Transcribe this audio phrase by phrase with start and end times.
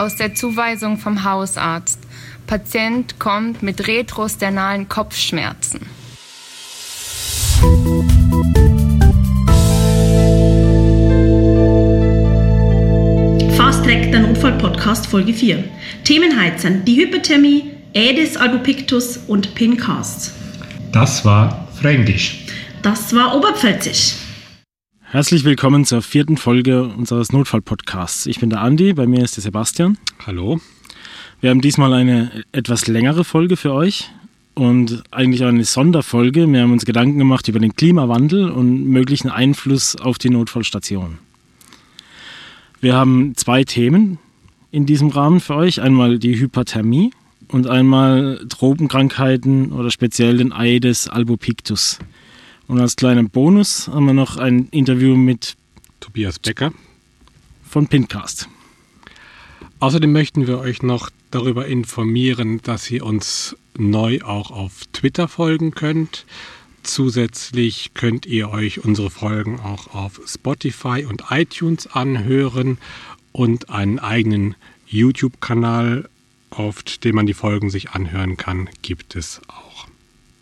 [0.00, 1.98] aus der Zuweisung vom Hausarzt.
[2.46, 5.80] Patient kommt mit retrosternalen Kopfschmerzen.
[13.56, 15.64] Fast Track, der Notfall-Podcast Folge 4.
[16.04, 20.32] Themen heizen die Hyperthermie, Aedes albopictus und Pincast.
[20.92, 22.46] Das war Fränkisch.
[22.82, 24.14] Das war Oberpfälzisch.
[25.12, 28.26] Herzlich willkommen zur vierten Folge unseres Notfall-Podcasts.
[28.26, 29.98] Ich bin der Andi, bei mir ist der Sebastian.
[30.24, 30.60] Hallo.
[31.40, 34.08] Wir haben diesmal eine etwas längere Folge für euch
[34.54, 36.46] und eigentlich auch eine Sonderfolge.
[36.46, 41.18] Wir haben uns Gedanken gemacht über den Klimawandel und möglichen Einfluss auf die Notfallstation.
[42.80, 44.20] Wir haben zwei Themen
[44.70, 45.80] in diesem Rahmen für euch.
[45.80, 47.10] Einmal die Hyperthermie
[47.48, 51.98] und einmal Tropenkrankheiten oder speziell den Aedes albopictus.
[52.70, 55.56] Und als kleinen Bonus haben wir noch ein Interview mit
[55.98, 56.72] Tobias Becker
[57.68, 58.48] von Pincast.
[59.80, 65.72] Außerdem möchten wir euch noch darüber informieren, dass ihr uns neu auch auf Twitter folgen
[65.72, 66.26] könnt.
[66.84, 72.78] Zusätzlich könnt ihr euch unsere Folgen auch auf Spotify und iTunes anhören
[73.32, 74.54] und einen eigenen
[74.86, 76.08] YouTube-Kanal,
[76.50, 79.88] auf dem man die Folgen sich anhören kann, gibt es auch.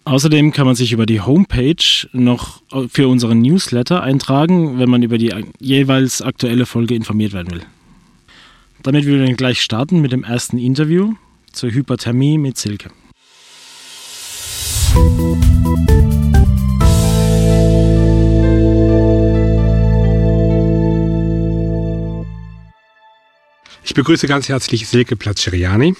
[0.08, 5.18] Außerdem kann man sich über die Homepage noch für unseren Newsletter eintragen, wenn man über
[5.18, 7.60] die jeweils aktuelle Folge informiert werden will.
[8.82, 11.12] Damit würden wir gleich starten mit dem ersten Interview
[11.52, 12.90] zur Hyperthermie mit Silke.
[23.84, 25.94] Ich begrüße ganz herzlich Silke Platscheriani.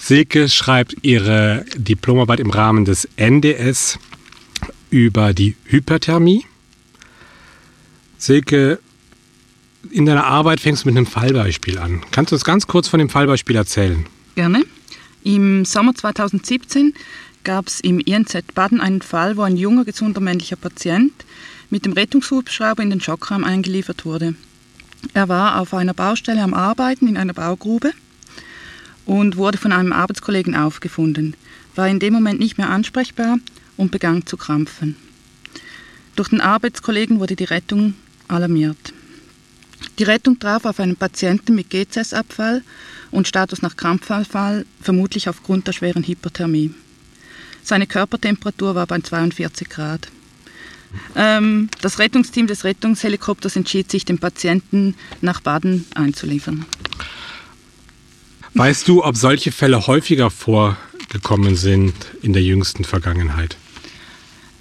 [0.00, 3.98] Silke schreibt ihre Diplomarbeit im Rahmen des NDS
[4.90, 6.44] über die Hyperthermie.
[8.16, 8.78] Silke,
[9.90, 12.02] in deiner Arbeit fängst du mit einem Fallbeispiel an.
[12.10, 14.06] Kannst du uns ganz kurz von dem Fallbeispiel erzählen?
[14.34, 14.64] Gerne.
[15.24, 16.94] Im Sommer 2017
[17.44, 21.12] gab es im INZ Baden einen Fall, wo ein junger, gesunder männlicher Patient
[21.70, 24.34] mit dem Rettungshubschrauber in den Schockraum eingeliefert wurde.
[25.14, 27.92] Er war auf einer Baustelle am Arbeiten in einer Baugrube
[29.08, 31.34] und wurde von einem Arbeitskollegen aufgefunden,
[31.74, 33.38] war in dem Moment nicht mehr ansprechbar
[33.78, 34.96] und begann zu krampfen.
[36.14, 37.94] Durch den Arbeitskollegen wurde die Rettung
[38.28, 38.92] alarmiert.
[39.98, 42.62] Die Rettung traf auf einen Patienten mit GCS-Abfall
[43.10, 46.74] und Status nach Krampfanfall, vermutlich aufgrund der schweren Hyperthermie.
[47.62, 50.08] Seine Körpertemperatur war bei 42 Grad.
[51.16, 56.66] Ähm, das Rettungsteam des Rettungshelikopters entschied sich, den Patienten nach Baden einzuliefern.
[58.58, 63.56] Weißt du, ob solche Fälle häufiger vorgekommen sind in der jüngsten Vergangenheit?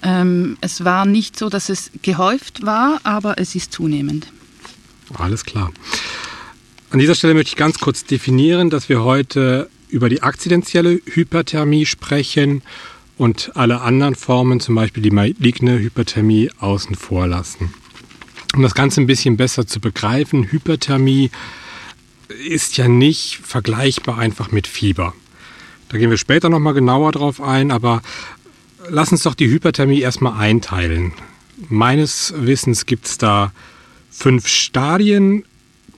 [0.03, 4.27] Ähm, es war nicht so, dass es gehäuft war, aber es ist zunehmend.
[5.15, 5.71] Alles klar.
[6.91, 11.87] An dieser Stelle möchte ich ganz kurz definieren, dass wir heute über die akzidentielle Hyperthermie
[11.87, 12.61] sprechen
[13.17, 17.73] und alle anderen Formen, zum Beispiel die maligne Hyperthermie, außen vor lassen.
[18.53, 21.31] Um das Ganze ein bisschen besser zu begreifen, Hyperthermie
[22.29, 25.13] ist ja nicht vergleichbar einfach mit Fieber.
[25.89, 28.01] Da gehen wir später nochmal genauer drauf ein, aber
[28.89, 31.13] lass uns doch die Hyperthermie erstmal einteilen.
[31.69, 33.51] Meines Wissens gibt es da
[34.11, 35.43] fünf Stadien.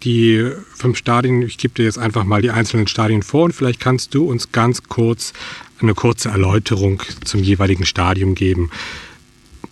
[0.03, 3.81] Die fünf Stadien, ich gebe dir jetzt einfach mal die einzelnen Stadien vor und vielleicht
[3.81, 5.33] kannst du uns ganz kurz
[5.81, 8.71] eine kurze Erläuterung zum jeweiligen Stadium geben.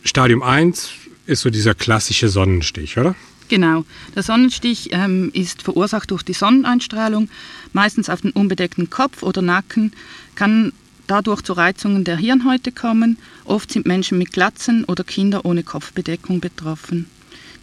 [0.04, 0.90] Stadium 1
[1.28, 3.16] ist so dieser klassische Sonnenstich, oder?
[3.50, 3.86] Genau.
[4.16, 7.30] Der Sonnenstich ähm, ist verursacht durch die Sonneneinstrahlung,
[7.74, 9.94] meistens auf den unbedeckten Kopf oder Nacken,
[10.36, 10.74] kann
[11.08, 13.18] dadurch zu Reizungen der Hirnhäute kommen.
[13.46, 17.10] Oft sind Menschen mit Glatzen oder Kinder ohne Kopfbedeckung betroffen.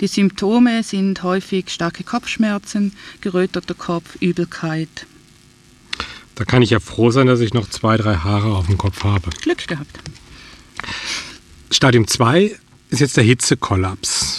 [0.01, 5.07] Die Symptome sind häufig starke Kopfschmerzen, geröteter Kopf, Übelkeit.
[6.35, 9.05] Da kann ich ja froh sein, dass ich noch zwei, drei Haare auf dem Kopf
[9.05, 9.31] habe.
[9.41, 10.01] Glück gehabt.
[11.71, 12.57] Stadium 2
[12.91, 14.34] ist jetzt der Hitzekollaps.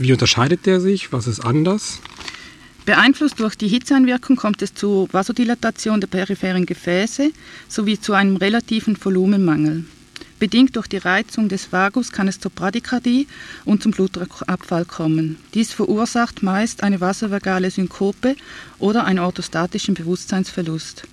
[0.00, 1.12] Wie unterscheidet der sich?
[1.12, 2.00] Was ist anders?
[2.86, 7.32] Beeinflusst durch die Hitzeeinwirkung kommt es zu Vasodilatation der peripheren Gefäße
[7.66, 9.84] sowie zu einem relativen Volumenmangel.
[10.38, 13.26] Bedingt durch die Reizung des Vagus kann es zur Bradykardie
[13.64, 15.36] und zum Blutdruckabfall kommen.
[15.54, 18.36] Dies verursacht meist eine vasovergale Synkope
[18.78, 21.08] oder einen orthostatischen Bewusstseinsverlust.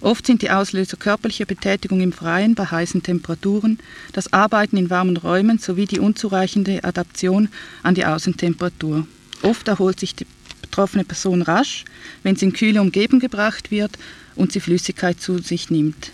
[0.00, 3.78] Oft sind die Auslöser körperliche Betätigung im Freien bei heißen Temperaturen,
[4.12, 7.48] das Arbeiten in warmen Räumen sowie die unzureichende Adaption
[7.82, 9.06] an die Außentemperatur.
[9.42, 10.26] Oft erholt sich die
[10.62, 11.84] betroffene Person rasch,
[12.22, 13.98] wenn sie in kühle Umgebung gebracht wird
[14.36, 16.12] und sie Flüssigkeit zu sich nimmt.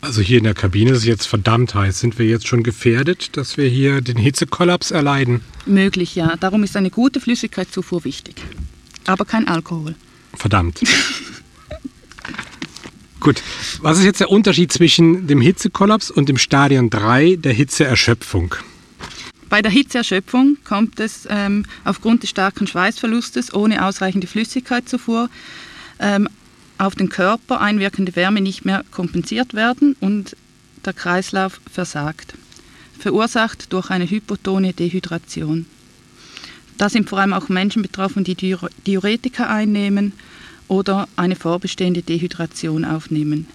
[0.00, 1.98] Also hier in der Kabine ist es jetzt verdammt heiß.
[1.98, 5.40] Sind wir jetzt schon gefährdet, dass wir hier den Hitzekollaps erleiden?
[5.66, 6.36] Möglich, ja.
[6.36, 8.36] Darum ist eine gute Flüssigkeitszufuhr wichtig.
[9.06, 9.96] Aber kein Alkohol.
[10.34, 10.80] Verdammt.
[13.20, 13.42] Gut,
[13.82, 18.54] was ist jetzt der Unterschied zwischen dem Hitzekollaps und dem Stadion 3 der Hitzeerschöpfung?
[19.48, 25.30] Bei der Hitzeerschöpfung kommt es ähm, aufgrund des starken Schweißverlustes ohne ausreichende Flüssigkeitszufuhr
[25.98, 26.28] ähm,
[26.76, 30.36] auf den Körper einwirkende Wärme nicht mehr kompensiert werden und
[30.84, 32.34] der Kreislauf versagt,
[32.98, 35.66] verursacht durch eine hypotone Dehydration.
[36.76, 38.36] Da sind vor allem auch Menschen betroffen, die
[38.86, 40.12] Diuretika einnehmen
[40.68, 43.46] oder eine vorbestehende Dehydration aufnehmen.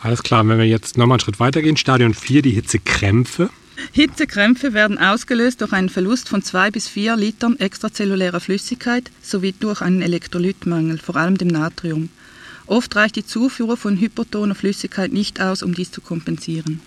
[0.00, 3.50] Alles klar, wenn wir jetzt nochmal einen Schritt weitergehen, Stadion 4, die Hitzekrämpfe.
[3.92, 9.80] Hitzekrämpfe werden ausgelöst durch einen Verlust von zwei bis vier Litern extrazellulärer Flüssigkeit sowie durch
[9.80, 12.10] einen Elektrolytmangel, vor allem dem Natrium.
[12.66, 16.80] Oft reicht die Zufuhr von hypotoner Flüssigkeit nicht aus, um dies zu kompensieren.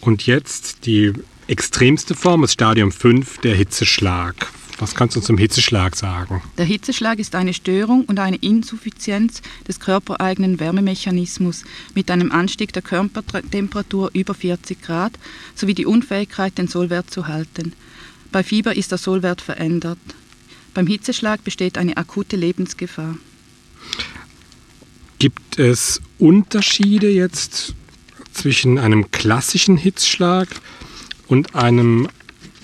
[0.00, 1.12] Und jetzt die
[1.48, 4.48] extremste Form ist Stadium 5, der Hitzeschlag.
[4.82, 6.42] Was kannst du zum Hitzeschlag sagen?
[6.58, 11.62] Der Hitzeschlag ist eine Störung und eine Insuffizienz des körpereigenen Wärmemechanismus
[11.94, 15.12] mit einem Anstieg der Körpertemperatur über 40 Grad
[15.54, 17.74] sowie die Unfähigkeit, den Sollwert zu halten.
[18.32, 20.00] Bei Fieber ist der Sollwert verändert.
[20.74, 23.14] Beim Hitzeschlag besteht eine akute Lebensgefahr.
[25.20, 27.76] Gibt es Unterschiede jetzt
[28.32, 30.48] zwischen einem klassischen Hitzschlag
[31.28, 32.08] und einem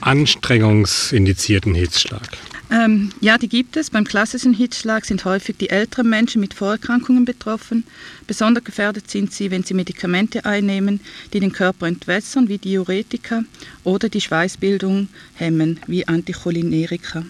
[0.01, 2.29] anstrengungsindizierten Hitzschlag?
[2.71, 3.89] Ähm, ja, die gibt es.
[3.89, 7.85] Beim klassischen Hitzschlag sind häufig die älteren Menschen mit Vorerkrankungen betroffen.
[8.27, 11.01] Besonders gefährdet sind sie, wenn sie Medikamente einnehmen,
[11.33, 13.45] die den Körper entwässern, wie Diuretika,
[13.85, 17.25] oder die Schweißbildung hemmen, wie Anticholinerika.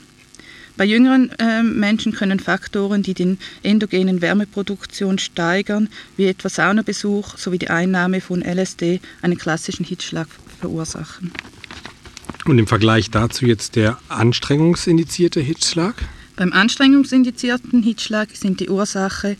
[0.76, 7.58] Bei jüngeren äh, Menschen können Faktoren, die den endogenen Wärmeproduktion steigern, wie etwa Saunabesuch sowie
[7.58, 10.28] die Einnahme von LSD, einen klassischen Hitzschlag
[10.60, 11.32] verursachen.
[12.48, 15.94] Und im Vergleich dazu jetzt der anstrengungsindizierte Hitzschlag?
[16.34, 19.36] Beim anstrengungsindizierten Hitzschlag sind die Ursache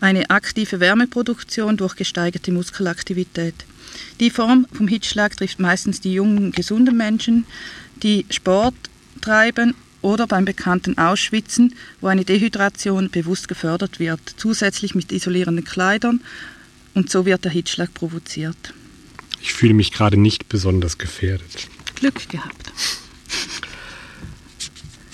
[0.00, 3.54] eine aktive Wärmeproduktion durch gesteigerte Muskelaktivität.
[4.20, 7.46] Die Form vom Hitzschlag trifft meistens die jungen, gesunden Menschen,
[8.02, 8.74] die Sport
[9.22, 16.20] treiben oder beim bekannten Ausschwitzen, wo eine Dehydration bewusst gefördert wird, zusätzlich mit isolierenden Kleidern
[16.92, 18.74] und so wird der Hitzschlag provoziert.
[19.40, 21.70] Ich fühle mich gerade nicht besonders gefährdet.
[22.00, 22.72] Glück gehabt.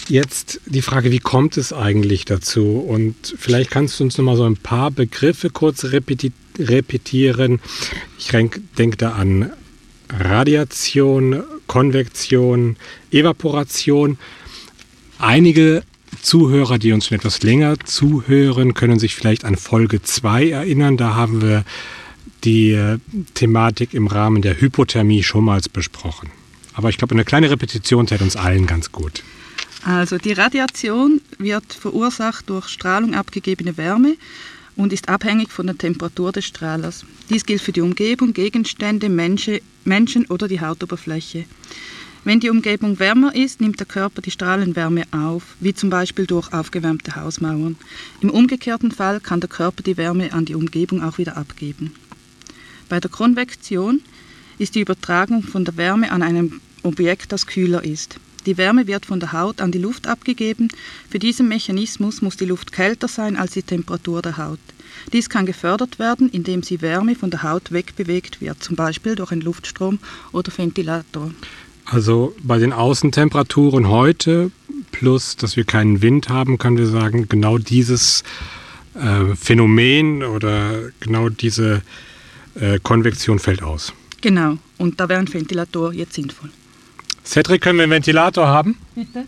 [0.09, 2.79] Jetzt die Frage, wie kommt es eigentlich dazu?
[2.79, 7.61] Und vielleicht kannst du uns noch mal so ein paar Begriffe kurz repeti repetieren.
[8.19, 9.50] Ich denke da an
[10.09, 12.77] Radiation, Konvektion,
[13.11, 14.17] Evaporation.
[15.19, 15.83] Einige
[16.23, 20.97] Zuhörer, die uns schon etwas länger zuhören, können sich vielleicht an Folge 2 erinnern.
[20.97, 21.65] Da haben wir
[22.44, 22.79] die
[23.35, 26.31] Thematik im Rahmen der Hypothermie schon mal besprochen.
[26.76, 29.23] Aber ich glaube, eine kleine Repetition täte uns allen ganz gut.
[29.82, 34.17] Also die Radiation wird verursacht durch Strahlung abgegebene Wärme
[34.76, 37.06] und ist abhängig von der Temperatur des Strahlers.
[37.31, 41.46] Dies gilt für die Umgebung, Gegenstände, Menschen, Menschen oder die Hautoberfläche.
[42.25, 46.52] Wenn die Umgebung wärmer ist, nimmt der Körper die Strahlenwärme auf, wie zum Beispiel durch
[46.52, 47.76] aufgewärmte Hausmauern.
[48.20, 51.94] Im umgekehrten Fall kann der Körper die Wärme an die Umgebung auch wieder abgeben.
[52.88, 54.02] Bei der Konvektion
[54.58, 58.19] ist die Übertragung von der Wärme an einem Objekt, das kühler ist.
[58.47, 60.69] Die Wärme wird von der Haut an die Luft abgegeben.
[61.11, 64.61] Für diesen Mechanismus muss die Luft kälter sein als die Temperatur der Haut.
[65.12, 69.33] Dies kann gefördert werden, indem sie Wärme von der Haut wegbewegt wird, zum Beispiel durch
[69.33, 69.99] einen Luftstrom
[70.33, 71.33] oder Ventilator.
[71.87, 74.50] Also bei den Außentemperaturen heute
[74.93, 78.23] plus, dass wir keinen Wind haben, können wir sagen, genau dieses
[78.95, 81.83] äh, Phänomen oder genau diese
[82.55, 83.93] äh, Konvektion fällt aus.
[84.21, 86.50] Genau, und da wäre ein Ventilator jetzt sinnvoll.
[87.26, 88.78] Cedric, können wir einen Ventilator haben?
[88.95, 89.26] Bitte.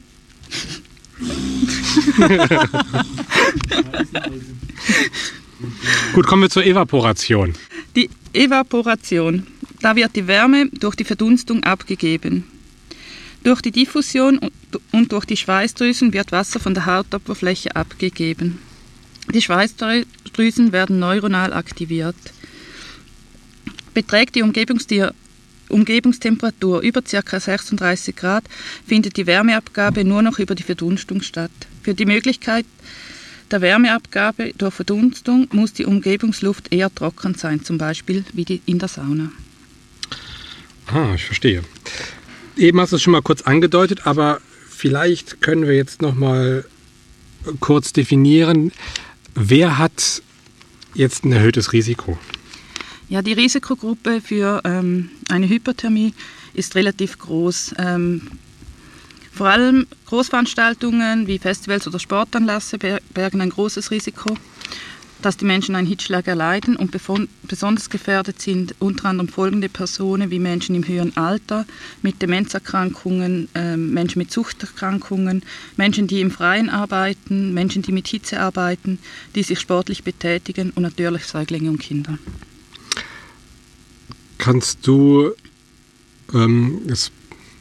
[6.12, 7.54] Gut, kommen wir zur Evaporation.
[7.96, 9.48] Die Evaporation.
[9.80, 12.44] Da wird die Wärme durch die Verdunstung abgegeben.
[13.42, 14.38] Durch die Diffusion
[14.92, 18.58] und durch die Schweißdrüsen wird Wasser von der Hautoberfläche abgegeben.
[19.32, 22.16] Die Schweißdrüsen werden neuronal aktiviert.
[23.94, 25.14] Beträgt die Umgebungstier
[25.68, 27.40] Umgebungstemperatur über ca.
[27.40, 28.44] 36 Grad
[28.86, 31.50] findet die Wärmeabgabe nur noch über die Verdunstung statt.
[31.82, 32.66] Für die Möglichkeit
[33.50, 38.88] der Wärmeabgabe durch Verdunstung muss die Umgebungsluft eher trocken sein, zum Beispiel wie in der
[38.88, 39.30] Sauna.
[40.86, 41.62] Ah, ich verstehe.
[42.56, 46.64] Eben hast du es schon mal kurz angedeutet, aber vielleicht können wir jetzt noch mal
[47.60, 48.72] kurz definieren,
[49.34, 50.22] wer hat
[50.94, 52.18] jetzt ein erhöhtes Risiko?
[53.08, 56.12] Ja, die Risikogruppe für ähm, eine Hyperthermie
[56.54, 57.74] ist relativ groß.
[57.78, 58.28] Ähm,
[59.32, 64.36] Vor allem Großveranstaltungen wie Festivals oder Sportanlässe bergen ein großes Risiko
[65.22, 70.38] dass die Menschen einen Hitzschlag erleiden und besonders gefährdet sind unter anderem folgende Personen wie
[70.38, 71.66] Menschen im höheren Alter
[72.02, 75.42] mit Demenzerkrankungen, äh, Menschen mit Suchterkrankungen,
[75.76, 78.98] Menschen, die im Freien arbeiten, Menschen, die mit Hitze arbeiten,
[79.34, 82.18] die sich sportlich betätigen und natürlich Säuglinge und Kinder.
[84.38, 85.32] Kannst du,
[86.32, 87.10] ähm, als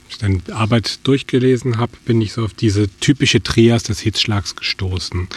[0.09, 5.27] ich deine Arbeit durchgelesen habe, bin ich so auf diese typische Trias des Hitzschlags gestoßen.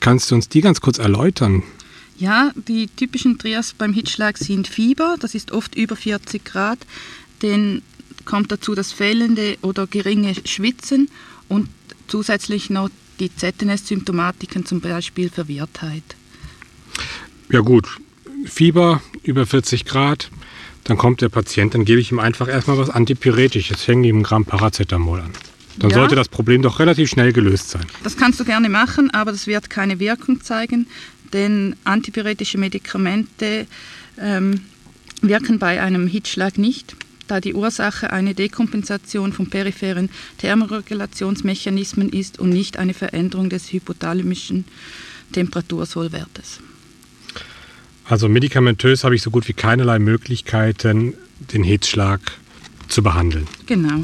[0.00, 1.62] Kannst du uns die ganz kurz erläutern?
[2.16, 6.78] Ja, die typischen Trias beim Hitzschlag sind Fieber, das ist oft über 40 Grad.
[7.40, 7.82] Dann
[8.24, 11.08] kommt dazu das fehlende oder geringe Schwitzen
[11.48, 11.68] und
[12.06, 16.02] zusätzlich noch die ZNS-Symptomatiken, zum Beispiel Verwirrtheit.
[17.50, 17.88] Ja gut,
[18.44, 20.30] Fieber über 40 Grad,
[20.84, 24.22] dann kommt der Patient, dann gebe ich ihm einfach erstmal was Antipyretisches, hänge ihm ein
[24.22, 25.32] Gramm Paracetamol an.
[25.78, 25.96] Dann ja.
[25.96, 27.86] sollte das Problem doch relativ schnell gelöst sein.
[28.02, 30.86] Das kannst du gerne machen, aber das wird keine Wirkung zeigen,
[31.32, 33.66] denn antipyretische Medikamente
[34.18, 34.62] ähm,
[35.22, 36.96] wirken bei einem Hitzschlag nicht,
[37.28, 44.64] da die Ursache eine Dekompensation von peripheren Thermoregulationsmechanismen ist und nicht eine Veränderung des hypothalamischen
[45.32, 46.60] Temperatursollwertes.
[48.10, 51.14] Also medikamentös habe ich so gut wie keinerlei Möglichkeiten,
[51.52, 52.20] den Hitzschlag
[52.88, 53.46] zu behandeln.
[53.64, 54.02] Genau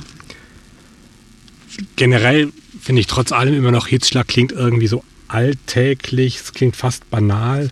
[1.97, 7.09] generell finde ich trotz allem immer noch Hitzschlag klingt irgendwie so alltäglich, es klingt fast
[7.11, 7.71] banal.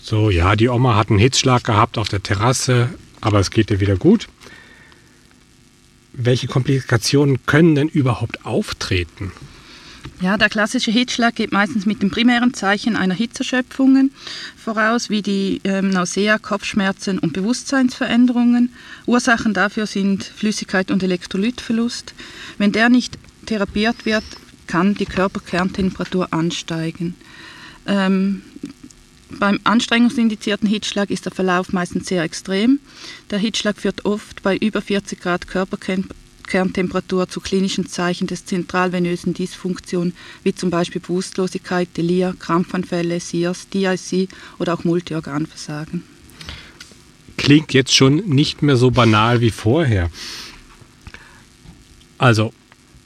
[0.00, 3.80] So, ja, die Oma hat einen Hitzschlag gehabt auf der Terrasse, aber es geht ihr
[3.80, 4.28] wieder gut.
[6.12, 9.32] Welche Komplikationen können denn überhaupt auftreten?
[10.20, 14.12] Ja, der klassische Hitzschlag geht meistens mit dem primären Zeichen einer Hitzerschöpfungen
[14.54, 18.74] voraus, wie die ähm, Nausea, Kopfschmerzen und Bewusstseinsveränderungen.
[19.06, 22.12] Ursachen dafür sind Flüssigkeit und Elektrolytverlust.
[22.58, 24.24] Wenn der nicht therapiert wird,
[24.66, 27.14] kann die Körperkerntemperatur ansteigen.
[27.86, 28.42] Ähm,
[29.30, 32.80] beim anstrengungsindizierten Hitzschlag ist der Verlauf meistens sehr extrem.
[33.30, 36.19] Der Hitzschlag führt oft bei über 40 Grad Körperkerntemperatur
[37.28, 44.28] zu klinischen Zeichen des zentralvenösen Dysfunktion, wie zum Beispiel Bewusstlosigkeit, Delir, Krampfanfälle, SIRS, DIC
[44.58, 46.02] oder auch Multiorganversagen.
[47.36, 50.10] Klingt jetzt schon nicht mehr so banal wie vorher.
[52.18, 52.52] Also,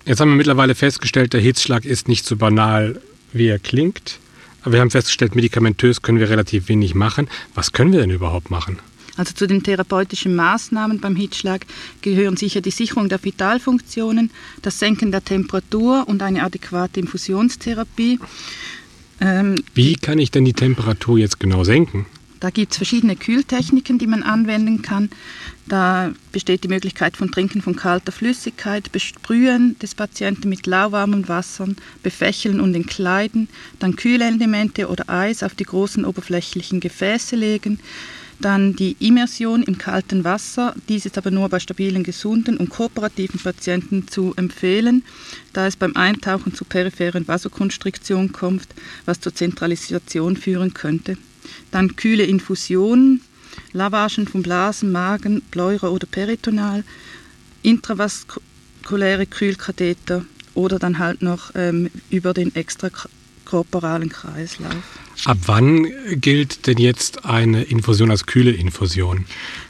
[0.06, 3.00] Jetzt haben wir mittlerweile festgestellt, der Hitzschlag ist nicht so banal,
[3.32, 4.18] wie er klingt.
[4.62, 7.28] Aber wir haben festgestellt, medikamentös können wir relativ wenig machen.
[7.54, 8.78] Was können wir denn überhaupt machen?
[9.16, 11.66] Also zu den therapeutischen Maßnahmen beim Hitzschlag
[12.02, 14.30] gehören sicher die Sicherung der Vitalfunktionen,
[14.62, 18.18] das Senken der Temperatur und eine adäquate Infusionstherapie.
[19.20, 22.06] Ähm, Wie kann ich denn die Temperatur jetzt genau senken?
[22.40, 25.08] Da gibt es verschiedene Kühltechniken, die man anwenden kann.
[25.66, 31.68] Da besteht die Möglichkeit von Trinken von kalter Flüssigkeit, Besprühen des Patienten mit lauwarmem Wasser,
[32.02, 37.78] Befächeln und entkleiden, dann Kühlelemente oder Eis auf die großen oberflächlichen Gefäße legen,
[38.40, 40.74] dann die Immersion im kalten Wasser.
[40.88, 45.04] Dies ist aber nur bei stabilen, gesunden und kooperativen Patienten zu empfehlen,
[45.52, 48.68] da es beim Eintauchen zu peripheren Vasokonstriktion kommt,
[49.04, 51.16] was zur Zentralisation führen könnte.
[51.70, 53.20] Dann kühle Infusionen,
[53.72, 56.84] Lavagen von Blasen, Magen, Pleura oder Peritonal,
[57.62, 60.24] intravaskuläre Kühlkatheter
[60.54, 62.54] oder dann halt noch ähm, über den
[63.54, 64.82] extrakorporalen Kreislauf.
[65.24, 65.86] Ab wann
[66.20, 69.26] gilt denn jetzt eine Infusion als kühle Infusion?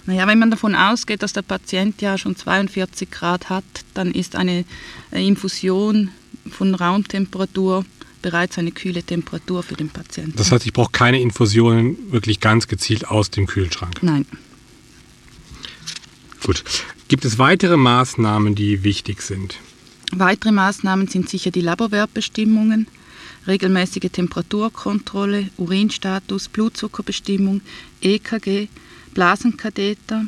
[0.06, 4.36] Naja, wenn man davon ausgeht, dass der Patient ja schon 42 Grad hat, dann ist
[4.36, 4.64] eine
[5.12, 6.10] äh, Infusion
[6.50, 7.84] von Raumtemperatur
[8.22, 10.36] bereits eine kühle Temperatur für den Patienten.
[10.36, 14.02] Das heißt, ich brauche keine Infusionen wirklich ganz gezielt aus dem Kühlschrank?
[14.02, 14.24] Nein.
[16.42, 16.64] Gut.
[17.08, 19.58] Gibt es weitere Maßnahmen, die wichtig sind?
[20.10, 22.86] Weitere Maßnahmen sind sicher die Laborwertbestimmungen,
[23.46, 27.60] regelmäßige Temperaturkontrolle, Urinstatus, Blutzuckerbestimmung,
[28.00, 28.68] EKG,
[29.12, 30.26] Blasenkatheter,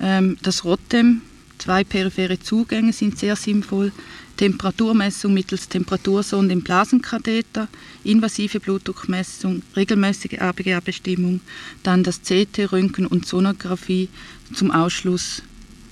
[0.00, 1.22] ähm, das Rotem,
[1.58, 3.92] zwei periphere Zugänge sind sehr sinnvoll,
[4.36, 7.68] Temperaturmessung mittels Temperatursonde im Blasenkatheter,
[8.02, 11.40] invasive Blutdruckmessung, regelmäßige ABGA-Bestimmung,
[11.82, 14.08] dann das CT, Röntgen und Sonographie
[14.54, 15.42] zum Ausschluss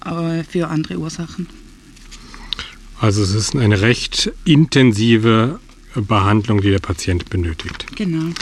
[0.05, 1.49] äh, für andere Ursachen.
[2.99, 5.61] Also es ist eine recht intensive
[5.95, 7.87] Behandlung, die der Patient benötigt.
[7.97, 8.33] Genau.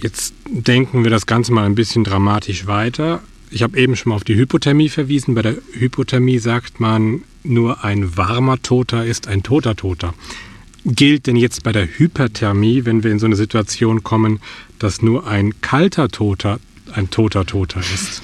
[0.00, 3.22] Jetzt denken wir das Ganze mal ein bisschen dramatisch weiter.
[3.50, 5.34] Ich habe eben schon mal auf die Hypothermie verwiesen.
[5.34, 10.14] Bei der Hypothermie sagt man, nur ein warmer Toter ist ein toter Toter.
[10.84, 14.40] Gilt denn jetzt bei der Hyperthermie, wenn wir in so eine Situation kommen,
[14.78, 16.60] dass nur ein kalter Toter
[16.92, 18.22] ein toter Toter ist?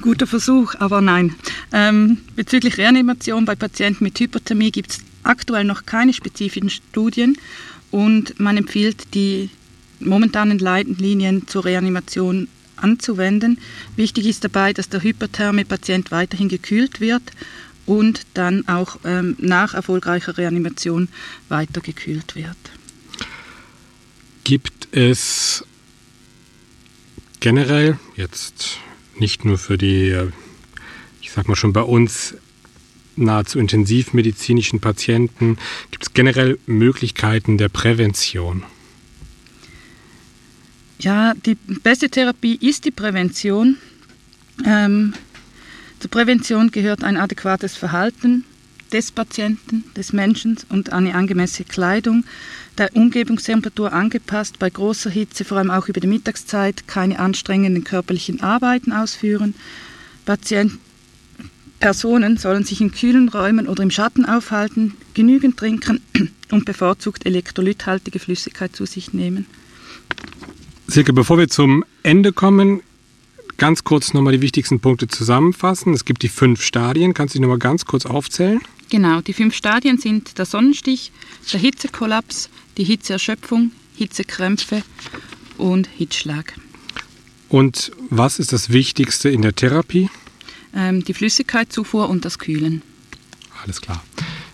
[0.00, 1.36] Guter Versuch, aber nein.
[1.72, 7.36] Ähm, bezüglich Reanimation bei Patienten mit Hyperthermie gibt es aktuell noch keine spezifischen Studien
[7.90, 9.50] und man empfiehlt die
[10.00, 13.58] momentanen Leitlinien zur Reanimation anzuwenden.
[13.96, 17.22] Wichtig ist dabei, dass der hypertherme Patient weiterhin gekühlt wird
[17.86, 21.08] und dann auch ähm, nach erfolgreicher Reanimation
[21.48, 22.56] weiter gekühlt wird.
[24.44, 25.64] Gibt es
[27.40, 28.78] generell jetzt
[29.18, 30.16] nicht nur für die,
[31.20, 32.36] ich sag mal schon bei uns
[33.16, 35.58] nahezu intensivmedizinischen Patienten,
[35.90, 38.62] gibt es generell Möglichkeiten der Prävention?
[40.98, 43.76] Ja, die beste Therapie ist die Prävention.
[44.64, 45.14] Ähm,
[45.98, 48.44] zur Prävention gehört ein adäquates Verhalten
[48.92, 52.24] des Patienten, des Menschen und eine angemessene Kleidung,
[52.78, 58.42] der Umgebungstemperatur angepasst, bei großer Hitze, vor allem auch über die Mittagszeit, keine anstrengenden körperlichen
[58.42, 59.54] Arbeiten ausführen.
[60.24, 60.78] Patient,
[61.82, 66.00] Personen sollen sich in kühlen Räumen oder im Schatten aufhalten, genügend trinken
[66.52, 69.46] und bevorzugt elektrolythaltige Flüssigkeit zu sich nehmen.
[70.86, 72.82] Silke, bevor wir zum Ende kommen,
[73.56, 75.92] ganz kurz nochmal die wichtigsten Punkte zusammenfassen.
[75.92, 77.14] Es gibt die fünf Stadien.
[77.14, 78.60] Kannst du die nochmal ganz kurz aufzählen?
[78.88, 81.10] Genau, die fünf Stadien sind der Sonnenstich,
[81.52, 84.84] der Hitzekollaps, die Hitzeerschöpfung, Hitzekrämpfe
[85.58, 86.54] und Hitzschlag.
[87.48, 90.10] Und was ist das Wichtigste in der Therapie?
[90.74, 92.82] Ähm, die Flüssigkeitszufuhr und das Kühlen.
[93.62, 94.02] Alles klar.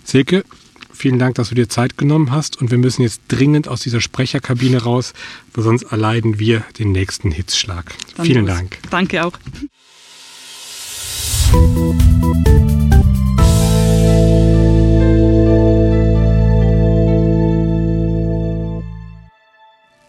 [0.05, 0.45] Silke,
[0.93, 4.01] vielen Dank, dass du dir Zeit genommen hast und wir müssen jetzt dringend aus dieser
[4.01, 5.15] Sprecherkabine raus,
[5.55, 7.95] weil sonst erleiden wir den nächsten Hitzschlag.
[8.17, 8.57] Dann vielen los.
[8.57, 8.79] Dank.
[8.91, 9.39] Danke auch.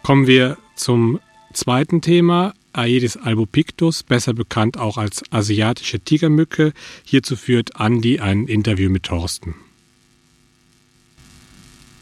[0.03, 1.19] Kommen wir zum
[1.53, 6.73] zweiten Thema, Aedes albopictus, besser bekannt auch als asiatische Tigermücke.
[7.03, 9.55] Hierzu führt Andi ein Interview mit Thorsten.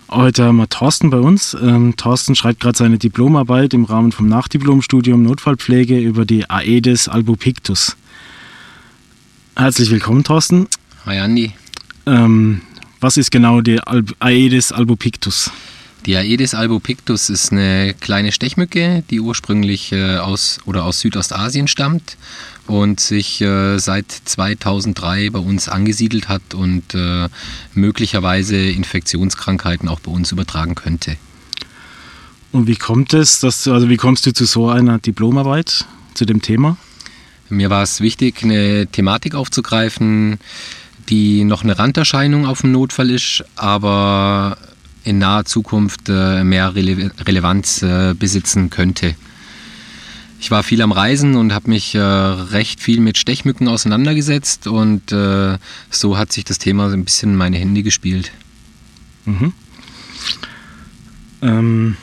[0.09, 1.53] Heute haben wir Thorsten bei uns.
[1.53, 7.97] Ähm, Thorsten schreibt gerade seine Diplomarbeit im Rahmen vom Nachdiplomstudium Notfallpflege über die Aedes albopictus.
[9.58, 10.67] Herzlich willkommen, Thorsten.
[11.06, 11.51] Hi, Andi.
[12.06, 12.62] Ähm,
[13.01, 15.51] was ist genau die Al Aedes albopictus?
[16.08, 22.15] Die Aedes albopictus ist eine kleine Stechmücke, die ursprünglich äh, aus oder aus Südostasien stammt
[22.65, 27.28] und sich äh, seit 2003 bei uns angesiedelt hat und äh,
[27.74, 31.17] möglicherweise Infektionskrankheiten auch bei uns übertragen könnte.
[32.54, 36.24] Und wie kommt es, dass du, also wie kommst du zu so einer Diplomarbeit zu
[36.24, 36.78] dem Thema?
[37.50, 40.39] Mir war es wichtig, eine Thematik aufzugreifen,
[41.10, 44.58] die noch eine Randerscheinung auf dem Notfall ist, aber
[45.08, 49.15] in naher Zukunft äh, mehr Rele Relevanz äh, besitzen könnte.
[50.39, 55.10] Ich war viel am Reisen und habe mich äh, recht viel mit Stechmücken auseinandergesetzt und
[55.10, 58.32] so hat sich das Thema ein bisschen in meine Hände gespielt.
[59.26, 59.54] Mhm.
[61.41, 61.98] Ähm,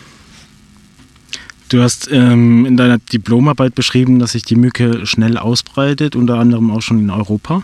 [1.68, 6.70] du hast ähm, in deiner Diplomarbeit beschrieben, dass sich die Mücke schnell ausbreitet, unter anderem
[6.70, 7.62] auch schon in Europa.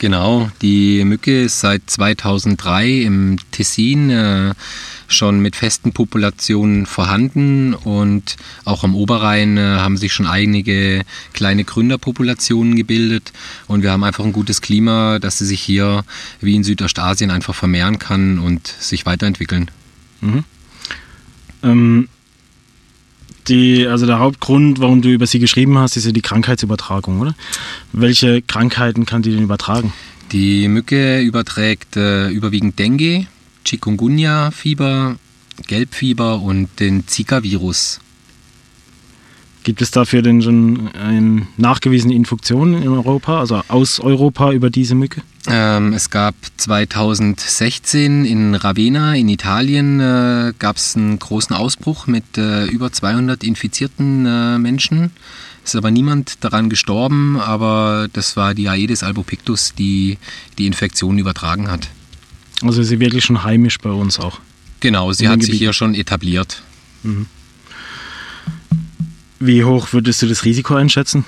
[0.00, 4.54] Genau, die Mücke ist seit 2003 im Tessin äh,
[5.08, 11.02] schon mit festen Populationen vorhanden und auch am Oberrhein äh, haben sich schon einige
[11.34, 13.34] kleine Gründerpopulationen gebildet
[13.66, 16.02] und wir haben einfach ein gutes Klima, dass sie sich hier
[16.40, 19.70] wie in Südostasien einfach vermehren kann und sich weiterentwickeln.
[20.22, 20.44] Mhm.
[21.62, 22.08] Ähm,
[23.50, 27.34] die, also der Hauptgrund, warum du über sie geschrieben hast, ist ja die Krankheitsübertragung, oder?
[27.92, 29.92] Welche Krankheiten kann die denn übertragen?
[30.32, 33.26] Die Mücke überträgt äh, überwiegend Dengue,
[33.64, 35.16] Chikungunya, Fieber,
[35.66, 38.00] Gelbfieber und den Zika-Virus.
[39.62, 44.94] Gibt es dafür denn schon ähm, nachgewiesene Infektionen in Europa, also aus Europa über diese
[44.94, 45.22] Mücke?
[45.46, 52.38] Ähm, es gab 2016 in Ravenna in Italien äh, gab es einen großen Ausbruch mit
[52.38, 55.10] äh, über 200 infizierten äh, Menschen.
[55.62, 60.16] Es ist aber niemand daran gestorben, aber das war die Aedes albopictus, die
[60.58, 61.88] die Infektion übertragen hat.
[62.62, 64.40] Also sie wirklich schon heimisch bei uns auch.
[64.80, 66.62] Genau, sie hat sich hier schon etabliert.
[67.02, 67.26] Mhm.
[69.42, 71.24] Wie hoch würdest du das Risiko einschätzen?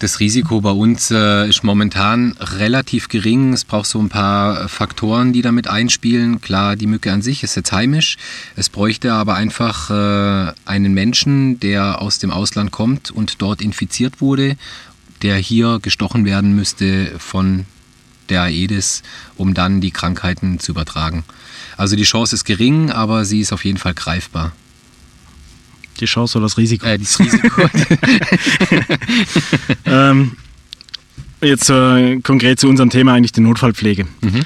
[0.00, 3.52] Das Risiko bei uns äh, ist momentan relativ gering.
[3.52, 6.40] Es braucht so ein paar Faktoren, die damit einspielen.
[6.40, 8.16] Klar, die Mücke an sich ist jetzt heimisch.
[8.56, 14.20] Es bräuchte aber einfach äh, einen Menschen, der aus dem Ausland kommt und dort infiziert
[14.20, 14.56] wurde,
[15.22, 17.66] der hier gestochen werden müsste von
[18.30, 19.04] der Aedes,
[19.36, 21.22] um dann die Krankheiten zu übertragen.
[21.76, 24.52] Also die Chance ist gering, aber sie ist auf jeden Fall greifbar.
[26.00, 26.86] Die Chance oder das Risiko?
[26.86, 27.62] Äh, das Risiko.
[29.86, 30.32] ähm,
[31.40, 34.06] jetzt äh, konkret zu unserem Thema eigentlich die Notfallpflege.
[34.20, 34.42] Mhm.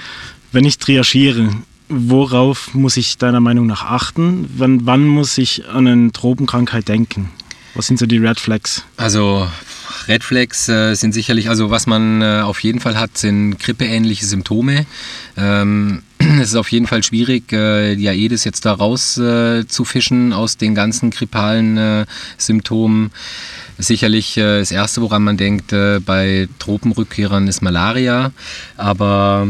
[0.53, 1.51] Wenn ich triagiere,
[1.89, 4.49] worauf muss ich deiner Meinung nach achten?
[4.57, 7.31] Wann, wann muss ich an eine Tropenkrankheit denken?
[7.75, 8.85] Was sind so die Red Flags?
[8.97, 9.49] Also
[10.09, 14.27] Red Flags äh, sind sicherlich, also was man äh, auf jeden Fall hat, sind grippeähnliche
[14.27, 14.87] Symptome.
[15.37, 16.03] Ähm,
[16.41, 20.33] es ist auf jeden Fall schwierig, äh, die Aedes jetzt da raus äh, zu fischen
[20.33, 22.07] aus den ganzen grippalen äh,
[22.39, 23.11] Symptomen.
[23.79, 25.75] Sicherlich äh, das Erste, woran man denkt
[26.07, 28.33] bei Tropenrückkehrern, ist Malaria.
[28.77, 29.49] Aber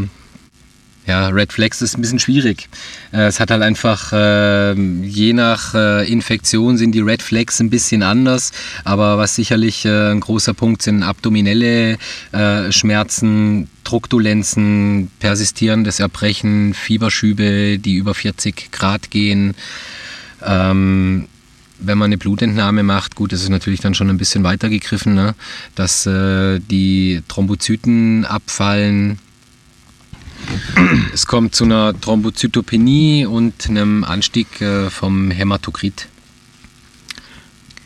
[1.07, 2.69] ja, Red Flags ist ein bisschen schwierig.
[3.13, 7.71] Äh, es hat halt einfach, äh, je nach äh, Infektion sind die Red Flags ein
[7.71, 8.53] bisschen anders,
[8.85, 11.99] aber was sicherlich ein großer Punkt sind, abdominelle
[12.71, 19.55] Schmerzen, Druckdolenzen, persistierendes Erbrechen, Fieberschübe, die über 40 Grad gehen.
[20.45, 21.29] Ähm,
[21.85, 25.35] wenn man eine Blutentnahme macht, gut, das ist natürlich dann schon ein bisschen weitergegriffen, ne?
[25.75, 29.19] dass äh, die Thrombozyten abfallen,
[31.13, 36.09] es kommt zu einer Thrombozytopenie und einem Anstieg äh, vom Hämatokrit.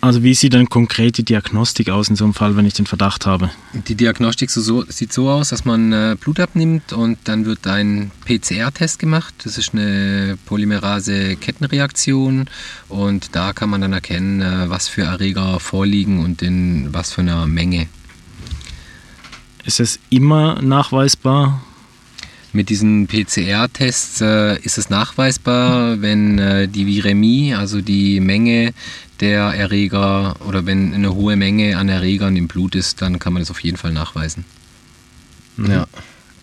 [0.07, 2.87] Also wie sieht dann konkret die Diagnostik aus in so einem Fall, wenn ich den
[2.87, 3.51] Verdacht habe?
[3.73, 8.13] Die Diagnostik so, sieht so aus, dass man äh, Blut abnimmt und dann wird ein
[8.25, 9.35] PCR-Test gemacht.
[9.43, 12.49] Das ist eine Polymerase-Kettenreaktion
[12.89, 17.23] und da kann man dann erkennen, äh, was für Erreger vorliegen und in was für
[17.23, 17.89] einer Menge.
[19.65, 21.65] Ist es immer nachweisbar,
[22.53, 28.73] mit diesen PCR-Tests äh, ist es nachweisbar, wenn äh, die Viremie, also die Menge
[29.21, 33.43] der Erreger oder wenn eine hohe Menge an Erregern im Blut ist, dann kann man
[33.43, 34.45] das auf jeden Fall nachweisen.
[35.57, 35.71] Mhm.
[35.71, 35.87] Ja.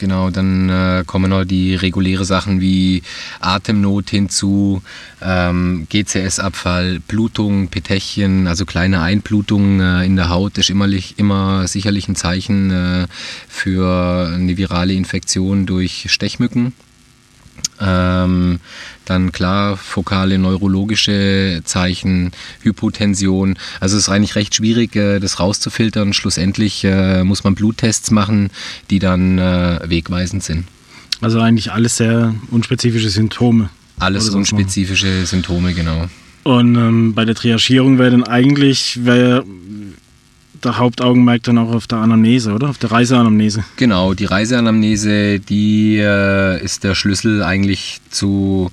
[0.03, 3.03] Genau, dann äh, kommen noch die reguläre Sachen wie
[3.39, 4.81] Atemnot hinzu,
[5.21, 12.09] ähm, GCS-Abfall, Blutung, Petechien, also kleine Einblutungen äh, in der Haut ist immer, immer sicherlich
[12.09, 13.07] ein Zeichen äh,
[13.47, 16.73] für eine virale Infektion durch Stechmücken.
[17.79, 18.59] Ähm,
[19.05, 23.57] dann klar, fokale neurologische Zeichen, Hypotension.
[23.79, 26.13] Also es ist eigentlich recht schwierig, äh, das rauszufiltern.
[26.13, 28.49] Schlussendlich äh, muss man Bluttests machen,
[28.89, 30.65] die dann äh, wegweisend sind.
[31.21, 33.69] Also eigentlich alles sehr unspezifische Symptome.
[33.99, 36.07] Alles unspezifische Symptome, genau.
[36.43, 39.43] Und ähm, bei der Triagierung wäre dann eigentlich, wär,
[40.63, 42.69] der Hauptaugenmerk dann auch auf der Anamnese, oder?
[42.69, 43.63] Auf der Reiseanamnese.
[43.76, 48.71] Genau, die Reiseanamnese, die äh, ist der Schlüssel eigentlich zu,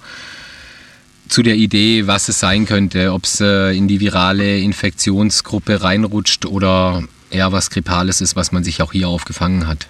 [1.29, 6.47] zu der Idee, was es sein könnte, ob es äh, in die virale Infektionsgruppe reinrutscht
[6.47, 9.87] oder eher was Grippales ist, was man sich auch hier aufgefangen hat.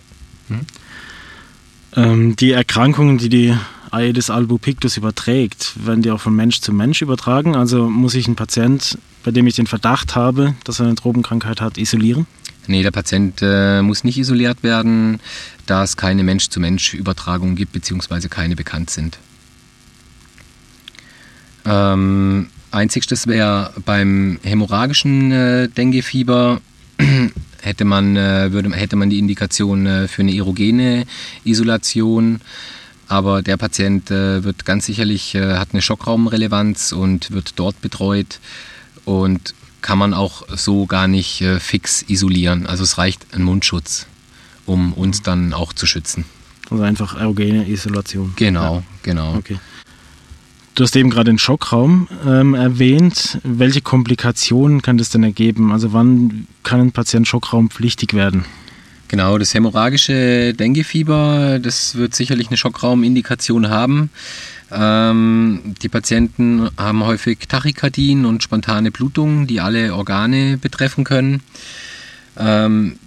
[0.48, 0.60] Hm?
[1.96, 3.56] Ähm, die Erkrankungen, die die
[3.90, 7.56] Aedes albopictus überträgt, werden die auch von Mensch zu Mensch übertragen?
[7.56, 11.60] Also muss ich einen Patient, bei dem ich den Verdacht habe, dass er eine Tropenkrankheit
[11.60, 12.26] hat, isolieren?
[12.66, 15.20] Nee, der Patient äh, muss nicht isoliert werden,
[15.66, 19.18] da es keine Mensch-zu-Mensch-Übertragung gibt, beziehungsweise keine bekannt sind.
[21.64, 26.60] Ähm, einzigstes wäre beim hämorrhagischen äh, Denguefieber
[27.62, 31.06] hätte man, äh, hätte man die Indikation äh, für eine erogene
[31.44, 32.40] Isolation.
[33.10, 38.38] Aber der Patient äh, wird ganz sicherlich, äh, hat eine Schockraumrelevanz und wird dort betreut
[39.04, 42.68] und kann man auch so gar nicht äh, fix isolieren.
[42.68, 44.06] Also es reicht ein Mundschutz,
[44.64, 46.24] um uns dann auch zu schützen.
[46.70, 48.32] Also einfach erogene Isolation.
[48.36, 48.82] Genau, ja.
[49.02, 49.34] genau.
[49.34, 49.58] Okay.
[50.76, 53.40] Du hast eben gerade den Schockraum ähm, erwähnt.
[53.42, 55.72] Welche Komplikationen kann das denn ergeben?
[55.72, 58.44] Also wann kann ein Patient schockraumpflichtig werden?
[59.10, 64.08] Genau, das hämorrhagische Denguefieber, das wird sicherlich eine Schockraumindikation haben.
[64.70, 71.42] Ähm, die Patienten haben häufig Tachykardien und spontane Blutungen, die alle Organe betreffen können.
[72.38, 73.00] Ähm,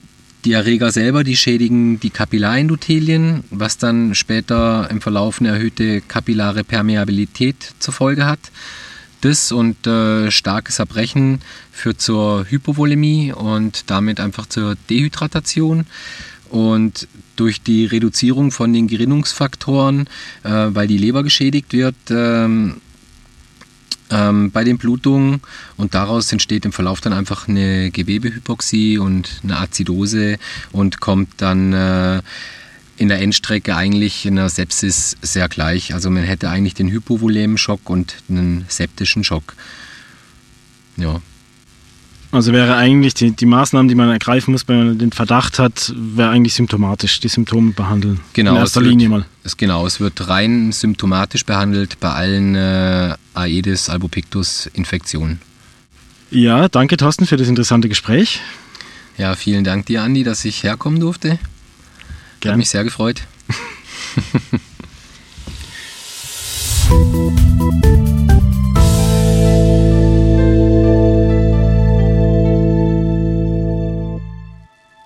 [0.44, 6.66] die Erreger selber, die schädigen die Kapillarendothelien, was dann später im Verlauf eine erhöhte kapillare
[6.66, 8.52] Permeabilität zur Folge hat.
[9.24, 11.40] Das und äh, starkes Erbrechen
[11.72, 15.86] führt zur Hypovolemie und damit einfach zur Dehydratation.
[16.50, 17.08] Und
[17.38, 20.08] durch die Reduzierung von den Gerinnungsfaktoren,
[20.44, 22.82] äh, weil die Leber geschädigt wird, ähm,
[24.10, 25.40] ähm, bei den Blutungen
[25.78, 30.38] und daraus entsteht im Verlauf dann einfach eine Gewebehypoxie und eine Azidose
[30.74, 32.22] und kommt dann äh,
[32.98, 35.94] in der Endstrecke eigentlich in der Sepsis sehr gleich.
[35.94, 39.56] Also man hätte eigentlich den Hypovolem-Schock und einen septischen Schock.
[40.98, 41.22] Ja.
[42.32, 45.94] Also wäre eigentlich die, die Maßnahmen, die man ergreifen muss, wenn man den Verdacht hat,
[45.96, 48.22] wäre eigentlich symptomatisch, die Symptome behandeln.
[48.34, 49.26] Genau, in erster wird, Linie mal.
[49.44, 55.42] Es, genau, es wird rein symptomatisch behandelt bei allen äh, Aedes albopictus Infektionen.
[56.32, 58.42] Ja, danke Thorsten für das interessante Gespräch.
[59.20, 61.38] Ja, vielen Dank dir, Andi, dass ich herkommen durfte.
[62.44, 62.52] Gern.
[62.52, 63.22] Hat mich sehr gefreut.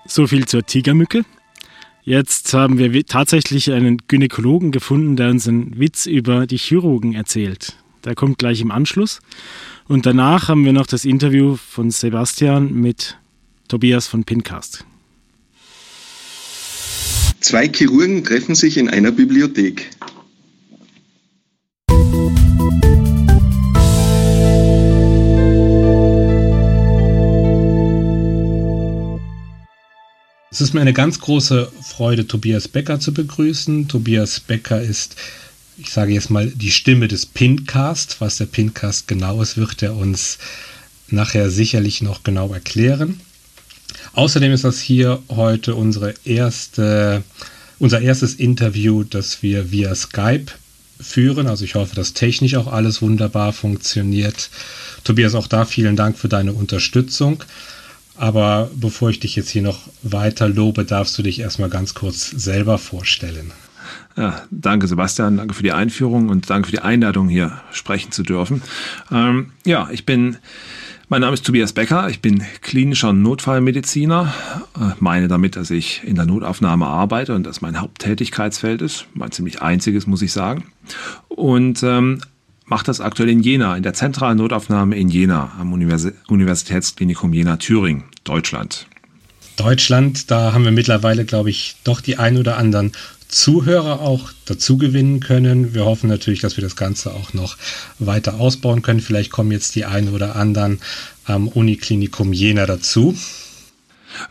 [0.04, 1.24] So viel zur Tigermücke.
[2.02, 7.76] Jetzt haben wir tatsächlich einen Gynäkologen gefunden, der uns einen Witz über die Chirurgen erzählt.
[8.02, 9.20] Der kommt gleich im Anschluss.
[9.86, 13.16] Und danach haben wir noch das Interview von Sebastian mit
[13.68, 14.84] Tobias von Pincast.
[17.48, 19.88] Zwei Chirurgen treffen sich in einer Bibliothek.
[30.50, 33.88] Es ist mir eine ganz große Freude, Tobias Becker zu begrüßen.
[33.88, 35.16] Tobias Becker ist,
[35.78, 38.20] ich sage jetzt mal, die Stimme des Pincast.
[38.20, 40.36] Was der Pincast genau ist, wird er uns
[41.08, 43.20] nachher sicherlich noch genau erklären.
[44.14, 47.22] Außerdem ist das hier heute unsere erste,
[47.78, 50.46] unser erstes Interview, das wir via Skype
[51.00, 51.46] führen.
[51.46, 54.50] Also ich hoffe, dass technisch auch alles wunderbar funktioniert.
[55.04, 57.44] Tobias, auch da vielen Dank für deine Unterstützung.
[58.16, 62.28] Aber bevor ich dich jetzt hier noch weiter lobe, darfst du dich erstmal ganz kurz
[62.30, 63.52] selber vorstellen.
[64.16, 68.24] Ja, danke Sebastian, danke für die Einführung und danke für die Einladung, hier sprechen zu
[68.24, 68.62] dürfen.
[69.12, 70.36] Ähm, ja, ich bin,
[71.08, 74.32] mein Name ist Tobias Becker, ich bin klinischer Notfallmediziner,
[74.76, 79.30] äh, meine damit, dass ich in der Notaufnahme arbeite und das mein Haupttätigkeitsfeld ist, mein
[79.30, 80.64] ziemlich einziges, muss ich sagen.
[81.28, 82.20] Und ähm,
[82.66, 88.04] mache das aktuell in Jena, in der zentralen Notaufnahme in Jena, am Univers Universitätsklinikum Jena-Thüringen,
[88.24, 88.86] Deutschland.
[89.56, 92.92] Deutschland, da haben wir mittlerweile, glaube ich, doch die ein oder anderen
[93.28, 95.74] Zuhörer auch dazu gewinnen können.
[95.74, 97.58] Wir hoffen natürlich, dass wir das Ganze auch noch
[97.98, 99.00] weiter ausbauen können.
[99.00, 100.80] Vielleicht kommen jetzt die ein oder anderen
[101.24, 103.14] am Uniklinikum Jena dazu.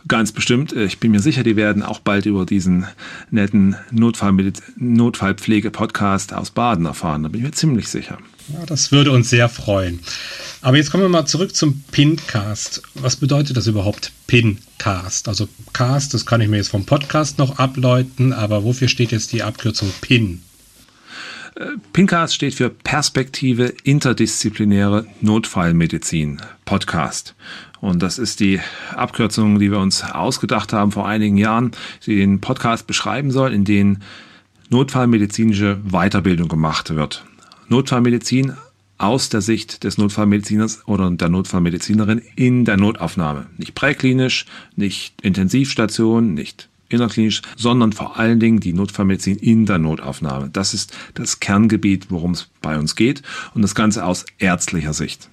[0.08, 0.72] Ganz bestimmt.
[0.72, 2.86] Ich bin mir sicher, die werden auch bald über diesen
[3.30, 7.22] netten Notfallpflege-Podcast aus Baden erfahren.
[7.22, 8.18] Da bin ich mir ziemlich sicher.
[8.52, 10.00] Ja, das würde uns sehr freuen.
[10.62, 12.82] Aber jetzt kommen wir mal zurück zum Pincast.
[12.94, 15.28] Was bedeutet das überhaupt, Pincast?
[15.28, 19.32] Also Cast, das kann ich mir jetzt vom Podcast noch ableuten, aber wofür steht jetzt
[19.32, 20.42] die Abkürzung Pin?
[21.56, 27.34] Äh, Pincast steht für Perspektive interdisziplinäre Notfallmedizin Podcast.
[27.80, 28.60] Und das ist die
[28.94, 31.72] Abkürzung, die wir uns ausgedacht haben vor einigen Jahren,
[32.06, 33.98] die den Podcast beschreiben soll, in dem
[34.70, 37.24] notfallmedizinische Weiterbildung gemacht wird.
[37.68, 38.54] Notfallmedizin
[38.98, 43.46] aus der Sicht des Notfallmediziners oder der Notfallmedizinerin in der Notaufnahme.
[43.56, 50.50] Nicht präklinisch, nicht Intensivstation, nicht innerklinisch, sondern vor allen Dingen die Notfallmedizin in der Notaufnahme.
[50.52, 53.22] Das ist das Kerngebiet, worum es bei uns geht
[53.54, 55.28] und das Ganze aus ärztlicher Sicht.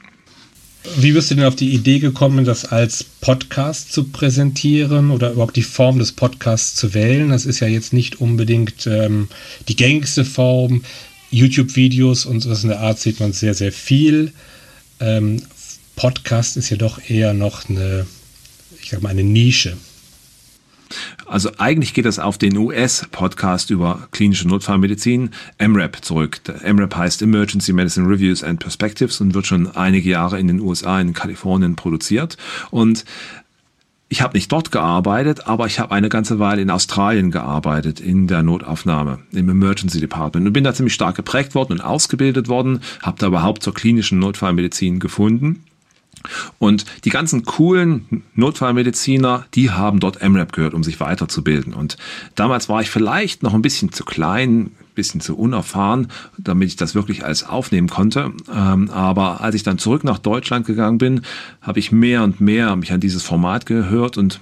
[0.97, 5.55] Wie bist du denn auf die Idee gekommen, das als Podcast zu präsentieren oder überhaupt
[5.55, 7.29] die Form des Podcasts zu wählen?
[7.29, 9.27] Das ist ja jetzt nicht unbedingt ähm,
[9.67, 10.83] die gängigste Form.
[11.35, 14.31] YouTube-Videos und sowas in der Art sieht man sehr, sehr viel.
[14.99, 15.41] Ähm,
[15.95, 18.05] Podcast ist ja doch eher noch eine,
[18.81, 19.77] ich sag mal, eine Nische.
[21.25, 26.41] Also eigentlich geht das auf den US-Podcast über klinische Notfallmedizin, MRAP, zurück.
[26.43, 30.59] Der MRAP heißt Emergency Medicine Reviews and Perspectives und wird schon einige Jahre in den
[30.59, 32.37] USA, in Kalifornien produziert.
[32.69, 33.03] Und
[34.07, 38.27] ich habe nicht dort gearbeitet, aber ich habe eine ganze Weile in Australien gearbeitet, in
[38.27, 42.81] der Notaufnahme, im Emergency Department und bin da ziemlich stark geprägt worden und ausgebildet worden,
[43.01, 45.63] habe da überhaupt zur klinischen Notfallmedizin gefunden
[46.59, 51.73] und die ganzen coolen Notfallmediziner, die haben dort MRAP gehört, um sich weiterzubilden.
[51.73, 51.97] Und
[52.35, 56.75] damals war ich vielleicht noch ein bisschen zu klein, ein bisschen zu unerfahren, damit ich
[56.75, 58.31] das wirklich alles aufnehmen konnte.
[58.53, 61.21] Ähm, aber als ich dann zurück nach Deutschland gegangen bin,
[61.61, 64.39] habe ich mehr und mehr mich an dieses Format gehört und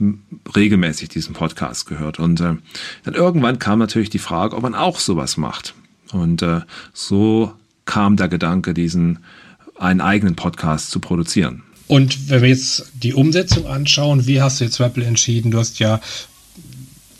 [0.56, 2.20] regelmäßig diesen Podcast gehört.
[2.20, 2.56] Und äh,
[3.04, 5.74] dann irgendwann kam natürlich die Frage, ob man auch sowas macht.
[6.12, 6.62] Und äh,
[6.94, 7.54] so
[7.86, 9.20] kam der Gedanke, diesen
[9.78, 11.64] einen eigenen Podcast zu produzieren.
[11.88, 15.52] Und wenn wir jetzt die Umsetzung anschauen, wie hast du jetzt Apple entschieden?
[15.52, 16.00] Du hast ja,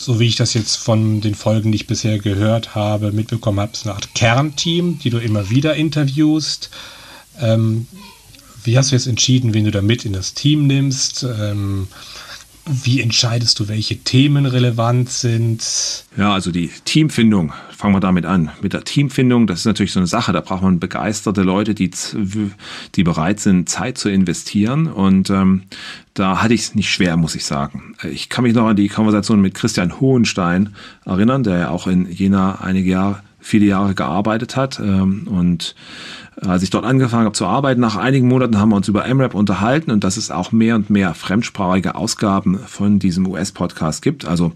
[0.06, 3.72] so wie ich das jetzt von den Folgen, die ich bisher gehört habe, mitbekommen habe,
[3.84, 6.70] eine Art Kernteam, die du immer wieder interviewst.
[7.40, 7.88] Ähm,
[8.64, 11.24] wie hast du jetzt entschieden, wen du da mit in das Team nimmst?
[11.24, 11.88] Ähm,
[12.66, 16.06] wie entscheidest du, welche Themen relevant sind?
[16.18, 18.52] Ja, also die Teamfindung, fangen wir damit an.
[18.62, 21.92] Mit der Teamfindung, das ist natürlich so eine Sache, da braucht man begeisterte Leute, die,
[22.96, 24.88] die bereit sind, Zeit zu investieren.
[24.88, 25.64] Und ähm,
[26.14, 27.96] da hatte ich es nicht schwer, muss ich sagen.
[28.10, 32.10] Ich kann mich noch an die Konversation mit Christian Hohenstein erinnern, der ja auch in
[32.10, 34.80] Jena einige Jahre viele Jahre gearbeitet hat.
[34.80, 35.76] Ähm, und
[36.42, 39.36] als ich dort angefangen habe zu arbeiten, nach einigen Monaten haben wir uns über MRAP
[39.36, 44.26] unterhalten und dass es auch mehr und mehr fremdsprachige Ausgaben von diesem US-Podcast gibt.
[44.26, 44.54] Also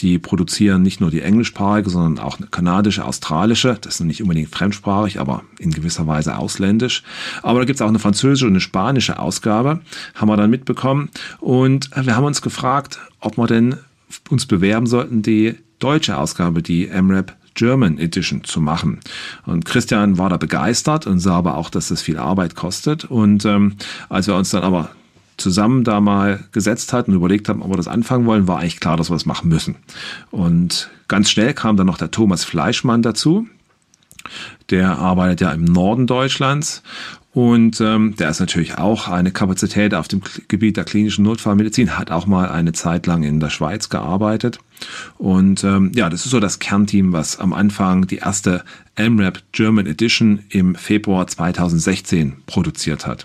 [0.00, 3.76] die produzieren nicht nur die englischsprachige, sondern auch eine kanadische, australische.
[3.80, 7.02] Das ist nicht unbedingt fremdsprachig, aber in gewisser Weise ausländisch.
[7.42, 9.80] Aber da gibt es auch eine französische und eine spanische Ausgabe,
[10.14, 11.10] haben wir dann mitbekommen.
[11.40, 13.76] Und wir haben uns gefragt, ob wir denn
[14.30, 19.00] uns bewerben sollten, die deutsche Ausgabe, die MRAP German Edition zu machen.
[19.44, 23.04] Und Christian war da begeistert und sah aber auch, dass das viel Arbeit kostet.
[23.04, 23.74] Und ähm,
[24.08, 24.90] als wir uns dann aber
[25.38, 28.78] zusammen da mal gesetzt hatten und überlegt haben, ob wir das anfangen wollen, war eigentlich
[28.78, 29.74] klar, dass wir das machen müssen.
[30.30, 33.48] Und ganz schnell kam dann noch der Thomas Fleischmann dazu.
[34.70, 36.84] Der arbeitet ja im Norden Deutschlands
[37.38, 42.10] und ähm, der ist natürlich auch eine Kapazität auf dem Gebiet der klinischen Notfallmedizin, hat
[42.10, 44.58] auch mal eine Zeit lang in der Schweiz gearbeitet.
[45.18, 48.64] Und ähm, ja, das ist so das Kernteam, was am Anfang die erste
[48.98, 53.24] MRAP German Edition im Februar 2016 produziert hat.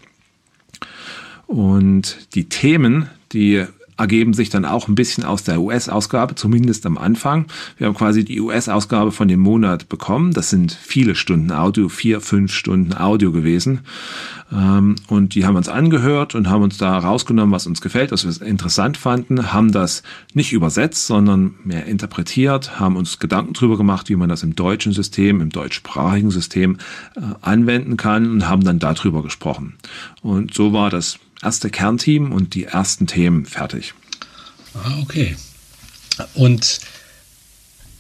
[1.48, 3.66] Und die Themen, die
[3.98, 7.46] ergeben sich dann auch ein bisschen aus der US-Ausgabe, zumindest am Anfang.
[7.78, 10.34] Wir haben quasi die US-Ausgabe von dem Monat bekommen.
[10.34, 13.82] Das sind viele Stunden Audio, vier, fünf Stunden Audio gewesen.
[14.52, 18.26] Ähm, und die haben uns angehört und haben uns da rausgenommen, was uns gefällt, was
[18.26, 20.04] wir interessant fanden, haben das
[20.34, 24.94] nicht übersetzt, sondern mehr interpretiert, haben uns Gedanken darüber gemacht, wie man das im deutschen
[24.94, 26.78] System, im deutschsprachigen System
[27.16, 29.76] äh, anwenden kann und haben dann darüber gesprochen.
[30.22, 33.94] Und so war das erste Kernteam und die ersten Themen fertig.
[34.74, 35.36] Ah, okay.
[36.34, 36.80] Und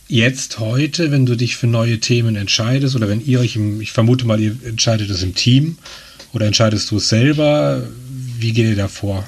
[0.08, 3.92] jetzt heute, wenn du dich für neue Themen entscheidest oder wenn ihr euch im, ich
[3.92, 5.78] vermute mal, ihr entscheidet es im Team
[6.34, 7.84] oder entscheidest du es selber,
[8.40, 9.28] wie geht ihr da vor?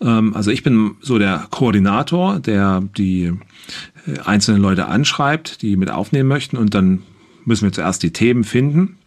[0.00, 3.32] Ähm, also ich bin so der Koordinator, der die
[4.06, 7.02] äh, einzelnen Leute anschreibt, die mit aufnehmen möchten und dann
[7.44, 8.98] müssen wir zuerst die Themen finden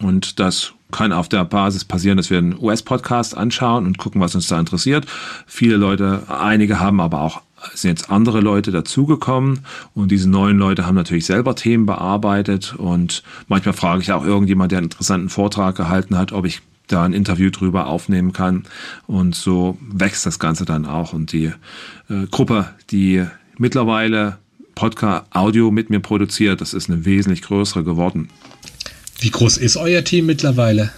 [0.00, 4.34] und das kann auf der Basis passieren, dass wir einen US-Podcast anschauen und gucken, was
[4.34, 5.06] uns da interessiert.
[5.46, 7.42] Viele Leute, einige haben aber auch
[7.74, 9.60] sind jetzt andere Leute dazugekommen
[9.94, 14.72] und diese neuen Leute haben natürlich selber Themen bearbeitet und manchmal frage ich auch irgendjemand,
[14.72, 18.64] der einen interessanten Vortrag gehalten hat, ob ich da ein Interview drüber aufnehmen kann
[19.06, 21.52] und so wächst das Ganze dann auch und die
[22.08, 23.24] äh, Gruppe, die
[23.58, 24.38] mittlerweile
[24.74, 28.28] Podcast Audio mit mir produziert, das ist eine wesentlich größere geworden.
[29.18, 30.90] Wie groß ist euer Team mittlerweile?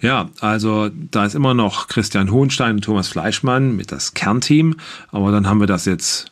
[0.00, 4.76] Ja, also da ist immer noch Christian Hohenstein und Thomas Fleischmann mit das Kernteam,
[5.10, 6.30] aber dann haben wir das jetzt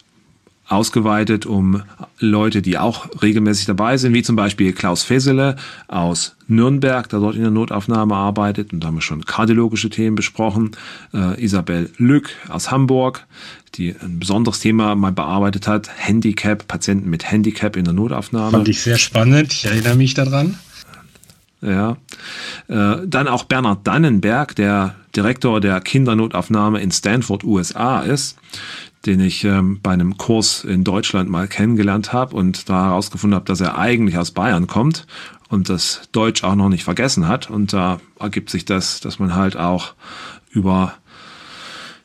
[0.68, 1.82] ausgeweitet um
[2.18, 5.56] Leute, die auch regelmäßig dabei sind, wie zum Beispiel Klaus Fesele
[5.86, 8.72] aus Nürnberg, der dort in der Notaufnahme arbeitet.
[8.72, 10.72] Und da haben wir schon kardiologische Themen besprochen.
[11.14, 13.26] Äh, Isabel Lück aus Hamburg,
[13.76, 15.88] die ein besonderes Thema mal bearbeitet hat.
[15.96, 18.50] Handicap, Patienten mit Handicap in der Notaufnahme.
[18.50, 19.52] Fand ich sehr spannend.
[19.52, 20.58] Ich erinnere mich daran.
[21.66, 21.96] Ja.
[22.68, 28.38] Äh, dann auch Bernhard Dannenberg, der Direktor der Kindernotaufnahme in Stanford, USA ist,
[29.04, 33.46] den ich ähm, bei einem Kurs in Deutschland mal kennengelernt habe und da herausgefunden habe,
[33.46, 35.06] dass er eigentlich aus Bayern kommt
[35.48, 37.50] und das Deutsch auch noch nicht vergessen hat.
[37.50, 39.94] Und da ergibt sich das, dass man halt auch
[40.50, 40.94] über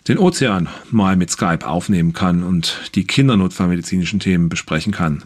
[0.08, 5.24] den Ozean mal mit Skype aufnehmen kann und die kindernotfallmedizinischen Themen besprechen kann.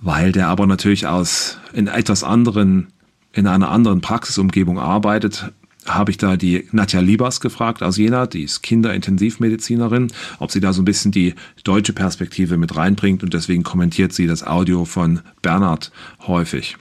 [0.00, 2.88] Weil der aber natürlich aus in etwas anderen
[3.32, 5.52] in einer anderen Praxisumgebung arbeitet,
[5.86, 10.72] habe ich da die Nadja Liebers gefragt aus Jena, die ist Kinderintensivmedizinerin, ob sie da
[10.72, 15.20] so ein bisschen die deutsche Perspektive mit reinbringt und deswegen kommentiert sie das Audio von
[15.42, 15.90] Bernhard
[16.26, 16.76] häufig.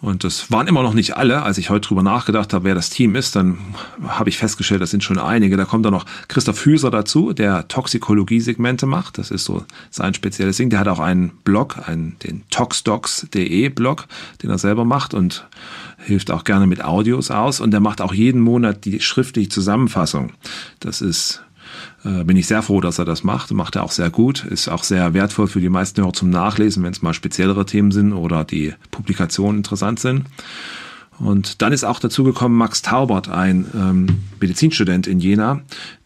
[0.00, 1.42] Und das waren immer noch nicht alle.
[1.42, 3.58] Als ich heute drüber nachgedacht habe, wer das Team ist, dann
[4.06, 5.56] habe ich festgestellt, das sind schon einige.
[5.56, 9.18] Da kommt dann noch Christoph Hüser dazu, der Toxikologie-Segmente macht.
[9.18, 10.70] Das ist so sein spezielles Ding.
[10.70, 14.06] Der hat auch einen Blog, einen, den toxdocs.de Blog,
[14.42, 15.46] den er selber macht und
[15.98, 17.60] hilft auch gerne mit Audios aus.
[17.60, 20.32] Und der macht auch jeden Monat die schriftliche Zusammenfassung.
[20.80, 21.42] Das ist
[22.04, 23.52] äh, bin ich sehr froh, dass er das macht.
[23.52, 24.44] Macht er auch sehr gut.
[24.44, 27.90] Ist auch sehr wertvoll für die meisten Hörer zum Nachlesen, wenn es mal speziellere Themen
[27.90, 30.24] sind oder die Publikationen interessant sind.
[31.18, 34.06] Und dann ist auch dazu gekommen Max Taubert, ein ähm,
[34.40, 35.62] Medizinstudent in Jena,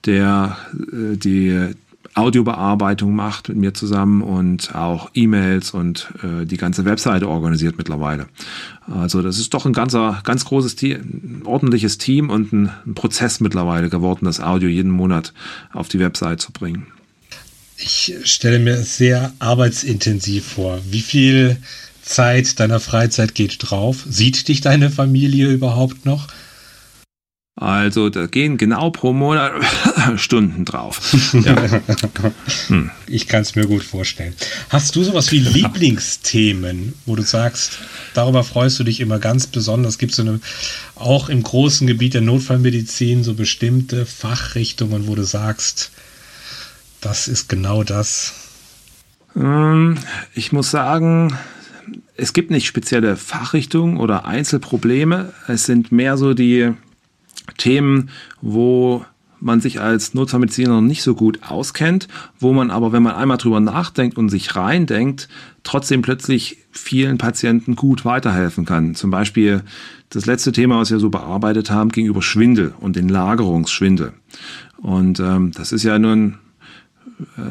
[0.07, 1.75] der äh, die
[2.15, 8.27] Audiobearbeitung macht mit mir zusammen und auch E-Mails und äh, die ganze Webseite organisiert mittlerweile.
[8.87, 12.95] Also das ist doch ein ganzer, ganz großes Team, ein ordentliches Team und ein, ein
[12.95, 15.33] Prozess mittlerweile geworden, das Audio jeden Monat
[15.73, 16.87] auf die Webseite zu bringen.
[17.79, 20.81] Ich stelle mir sehr arbeitsintensiv vor.
[20.91, 21.57] Wie viel
[22.03, 24.05] Zeit deiner Freizeit geht drauf?
[24.09, 26.29] Sieht dich deine Familie überhaupt noch?
[27.55, 29.53] Also da gehen genau pro Monat
[30.17, 31.15] Stunden drauf.
[31.33, 31.81] Ja.
[32.69, 32.91] Hm.
[33.07, 34.35] Ich kann es mir gut vorstellen.
[34.69, 37.79] Hast du sowas wie Lieblingsthemen, wo du sagst,
[38.15, 39.99] darüber freust du dich immer ganz besonders?
[39.99, 40.41] Gibt es so eine,
[40.95, 45.91] auch im großen Gebiet der Notfallmedizin so bestimmte Fachrichtungen, wo du sagst,
[47.01, 48.35] das ist genau das?
[49.35, 49.99] Ähm,
[50.35, 51.37] ich muss sagen,
[52.17, 55.33] es gibt nicht spezielle Fachrichtungen oder Einzelprobleme.
[55.49, 56.73] Es sind mehr so die
[57.57, 59.05] Themen, wo
[59.43, 62.07] man sich als Notfallmediziner noch nicht so gut auskennt,
[62.39, 65.29] wo man aber, wenn man einmal drüber nachdenkt und sich reindenkt,
[65.65, 68.95] trotzdem plötzlich vielen Patienten gut weiterhelfen kann.
[68.95, 69.63] Zum Beispiel
[70.11, 74.13] das letzte Thema, was wir so bearbeitet haben, gegenüber Schwindel und den Lagerungsschwindel.
[74.77, 76.39] Und ähm, das ist ja nun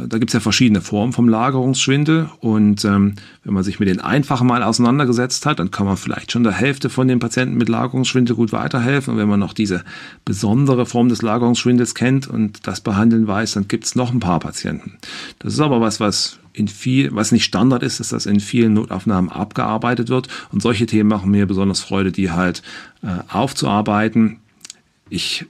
[0.08, 4.00] da gibt es ja verschiedene Formen vom Lagerungsschwindel und ähm, wenn man sich mit den
[4.00, 7.70] einfachen mal auseinandergesetzt hat, dann kann man vielleicht schon der Hälfte von den Patienten mit
[7.70, 9.84] Lagerungsschwindel gut weiterhelfen und wenn man noch diese
[10.26, 14.40] besondere Form des Lagerungsschwindels kennt und das behandeln weiß, dann gibt es noch ein paar
[14.40, 14.98] Patienten.
[15.40, 18.74] Das ist aber was, was in viel, was nicht Standard ist, dass das in vielen
[18.74, 22.62] Notaufnahmen abgearbeitet wird und solche Themen machen mir besonders Freude, die halt
[23.04, 24.40] äh, aufzuarbeiten.
[25.10, 25.46] Ich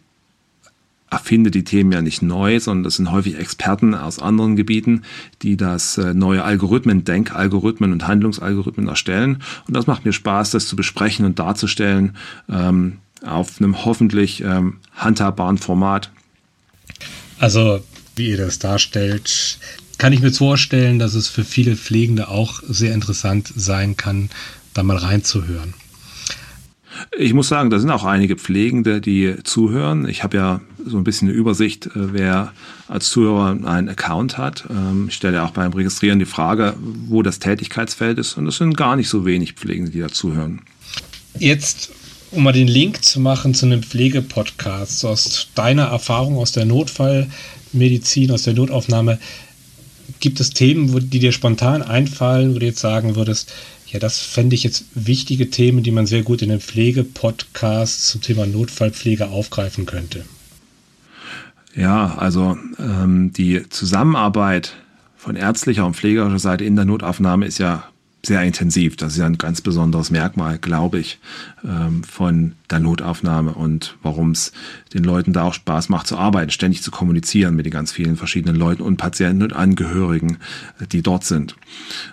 [1.11, 5.03] erfinde die Themen ja nicht neu, sondern das sind häufig Experten aus anderen Gebieten,
[5.41, 9.43] die das äh, neue Algorithmen, Denkalgorithmen und Handlungsalgorithmen erstellen.
[9.67, 12.15] Und das macht mir Spaß, das zu besprechen und darzustellen
[12.49, 16.11] ähm, auf einem hoffentlich ähm, handhabbaren Format.
[17.39, 17.83] Also,
[18.15, 19.59] wie ihr das darstellt,
[19.97, 24.29] kann ich mir vorstellen, dass es für viele Pflegende auch sehr interessant sein kann,
[24.73, 25.73] da mal reinzuhören.
[27.17, 30.07] Ich muss sagen, da sind auch einige Pflegende, die zuhören.
[30.07, 32.53] Ich habe ja so ein bisschen eine Übersicht, äh, wer
[32.87, 34.65] als Zuhörer einen Account hat.
[34.69, 36.75] Ähm, ich stelle auch beim Registrieren die Frage,
[37.07, 38.37] wo das Tätigkeitsfeld ist.
[38.37, 40.61] Und es sind gar nicht so wenig Pflegende, die da zuhören.
[41.39, 41.91] Jetzt,
[42.31, 48.31] um mal den Link zu machen zu einem Pflegepodcast, aus deiner Erfahrung aus der Notfallmedizin,
[48.31, 49.19] aus der Notaufnahme,
[50.19, 53.51] gibt es Themen, die dir spontan einfallen, wo du jetzt sagen würdest,
[53.91, 58.21] ja, das fände ich jetzt wichtige Themen, die man sehr gut in einem Pflegepodcast zum
[58.21, 60.23] Thema Notfallpflege aufgreifen könnte.
[61.75, 64.75] Ja, also ähm, die Zusammenarbeit
[65.17, 67.83] von ärztlicher und pflegerischer Seite in der Notaufnahme ist ja
[68.23, 68.95] sehr intensiv.
[68.95, 71.19] Das ist ja ein ganz besonderes Merkmal, glaube ich,
[71.63, 74.51] ähm, von der Notaufnahme und warum es
[74.93, 78.17] den Leuten da auch Spaß macht zu arbeiten, ständig zu kommunizieren mit den ganz vielen
[78.17, 80.37] verschiedenen Leuten und Patienten und Angehörigen,
[80.91, 81.55] die dort sind.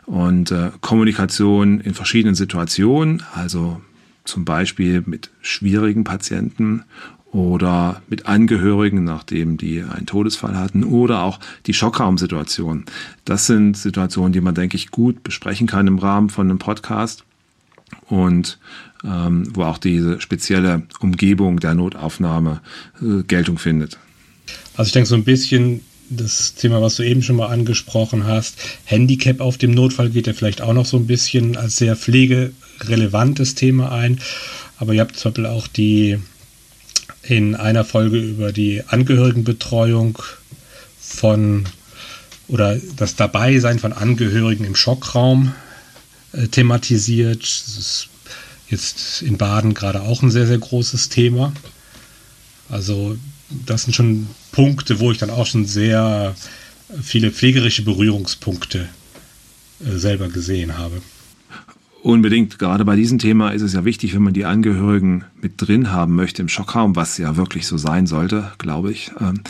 [0.06, 3.80] Und äh, Kommunikation in verschiedenen Situationen, also
[4.24, 6.84] zum Beispiel mit schwierigen Patienten
[7.32, 12.84] oder mit Angehörigen, nachdem die einen Todesfall hatten, oder auch die Schockraumsituation.
[13.24, 17.24] Das sind Situationen, die man, denke ich, gut besprechen kann im Rahmen von einem Podcast
[18.08, 18.58] und
[19.04, 22.60] ähm, wo auch diese spezielle Umgebung der Notaufnahme
[23.00, 23.98] äh, Geltung findet.
[24.76, 28.58] Also ich denke so ein bisschen das Thema, was du eben schon mal angesprochen hast,
[28.84, 33.54] Handicap auf dem Notfall geht ja vielleicht auch noch so ein bisschen als sehr pflegerelevantes
[33.54, 34.18] Thema ein.
[34.78, 36.18] Aber ihr habt zum Beispiel auch die
[37.28, 40.18] in einer Folge über die Angehörigenbetreuung
[40.98, 41.66] von
[42.48, 45.54] oder das Dabeisein von Angehörigen im Schockraum
[46.32, 47.42] äh, thematisiert.
[47.42, 48.08] Das ist
[48.70, 51.52] jetzt in Baden gerade auch ein sehr, sehr großes Thema.
[52.70, 53.18] Also
[53.50, 56.34] das sind schon Punkte, wo ich dann auch schon sehr
[57.02, 58.88] viele pflegerische Berührungspunkte
[59.84, 61.02] äh, selber gesehen habe.
[62.02, 62.58] Unbedingt.
[62.58, 66.14] Gerade bei diesem Thema ist es ja wichtig, wenn man die Angehörigen mit drin haben
[66.14, 69.40] möchte im Schockraum, was ja wirklich so sein sollte, glaube ich, ähm,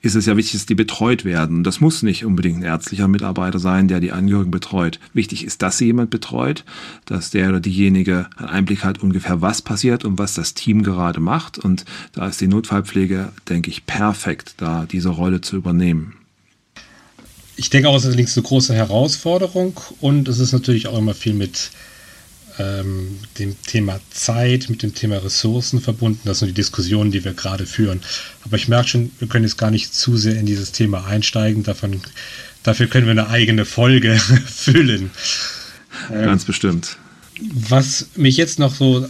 [0.00, 1.62] ist es ja wichtig, dass die betreut werden.
[1.62, 4.98] Das muss nicht unbedingt ein ärztlicher Mitarbeiter sein, der die Angehörigen betreut.
[5.14, 6.64] Wichtig ist, dass sie jemand betreut,
[7.04, 11.20] dass der oder diejenige einen Einblick hat, ungefähr was passiert und was das Team gerade
[11.20, 11.58] macht.
[11.58, 16.14] Und da ist die Notfallpflege, denke ich, perfekt, da diese Rolle zu übernehmen
[17.62, 21.14] ich denke auch, es ist allerdings eine große Herausforderung und es ist natürlich auch immer
[21.14, 21.70] viel mit
[22.58, 26.20] ähm, dem Thema Zeit, mit dem Thema Ressourcen verbunden.
[26.24, 28.00] Das sind die Diskussionen, die wir gerade führen.
[28.44, 31.62] Aber ich merke schon, wir können jetzt gar nicht zu sehr in dieses Thema einsteigen.
[31.62, 32.00] Davon,
[32.62, 35.10] dafür können wir eine eigene Folge füllen.
[36.08, 36.96] Ganz ähm, bestimmt.
[37.40, 39.08] Was mich jetzt noch so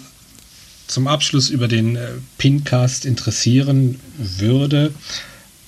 [0.86, 4.92] zum Abschluss über den äh, Pincast interessieren würde,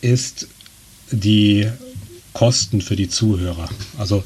[0.01, 0.49] ist
[1.11, 1.69] die
[2.35, 3.69] Kosten für die Zuhörer.
[3.99, 4.23] Also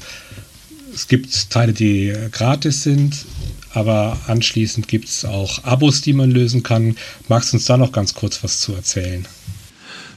[0.93, 3.25] es gibt Teile, die gratis sind,
[3.73, 6.97] aber anschließend gibt es auch Abos, die man lösen kann.
[7.29, 9.25] Magst du uns da noch ganz kurz was zu erzählen?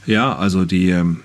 [0.05, 1.21] Ja, also die ähm,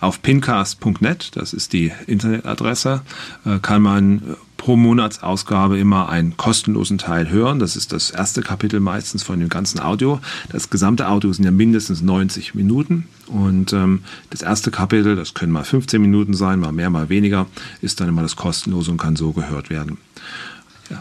[0.00, 3.02] auf pincast.net, das ist die Internetadresse,
[3.44, 7.58] äh, kann man pro Monatsausgabe immer einen kostenlosen Teil hören.
[7.58, 10.20] Das ist das erste Kapitel meistens von dem ganzen Audio.
[10.52, 13.08] Das gesamte Audio sind ja mindestens 90 Minuten.
[13.26, 17.48] Und ähm, das erste Kapitel, das können mal 15 Minuten sein, mal mehr, mal weniger,
[17.80, 19.98] ist dann immer das kostenlose und kann so gehört werden.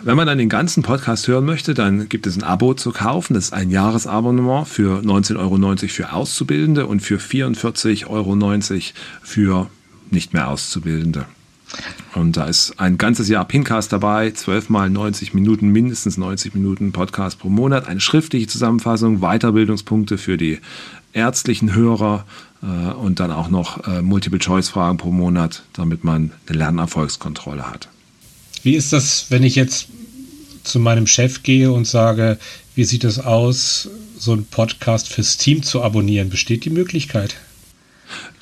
[0.04, 3.36] Wenn man dann den ganzen Podcast hören möchte, dann gibt es ein Abo zu kaufen.
[3.36, 9.70] Das ist ein Jahresabonnement für 19,90 Euro für Auszubildende und für 44,90 Euro für
[10.10, 11.28] nicht mehr Auszubildende.
[12.14, 16.92] Und da ist ein ganzes Jahr Pincast dabei, 12 mal 90 Minuten, mindestens 90 Minuten
[16.92, 20.60] Podcast pro Monat, eine schriftliche Zusammenfassung, Weiterbildungspunkte für die
[21.14, 22.26] ärztlichen Hörer
[22.62, 27.88] äh, und dann auch noch äh, Multiple-Choice-Fragen pro Monat, damit man eine Lernerfolgskontrolle hat.
[28.64, 29.88] Wie ist das, wenn ich jetzt
[30.64, 32.38] zu meinem Chef gehe und sage,
[32.76, 36.30] wie sieht es aus, so einen Podcast fürs Team zu abonnieren?
[36.30, 37.36] Besteht die Möglichkeit?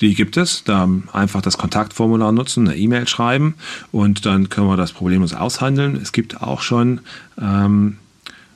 [0.00, 0.64] Die gibt es.
[0.64, 3.54] Da einfach das Kontaktformular nutzen, eine E-Mail schreiben
[3.92, 5.96] und dann können wir das problemlos aushandeln.
[5.96, 7.00] Es gibt auch schon
[7.40, 7.96] ähm,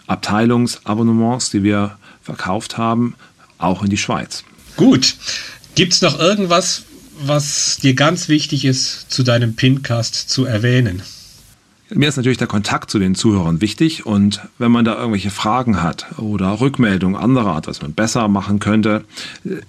[0.07, 3.15] Abteilungsabonnements, die wir verkauft haben,
[3.59, 4.45] auch in die Schweiz.
[4.77, 5.17] Gut.
[5.75, 6.85] Gibt es noch irgendwas,
[7.21, 11.03] was dir ganz wichtig ist, zu deinem Pincast zu erwähnen?
[11.97, 15.81] Mir ist natürlich der Kontakt zu den Zuhörern wichtig und wenn man da irgendwelche Fragen
[15.81, 19.05] hat oder Rückmeldungen anderer Art, was man besser machen könnte,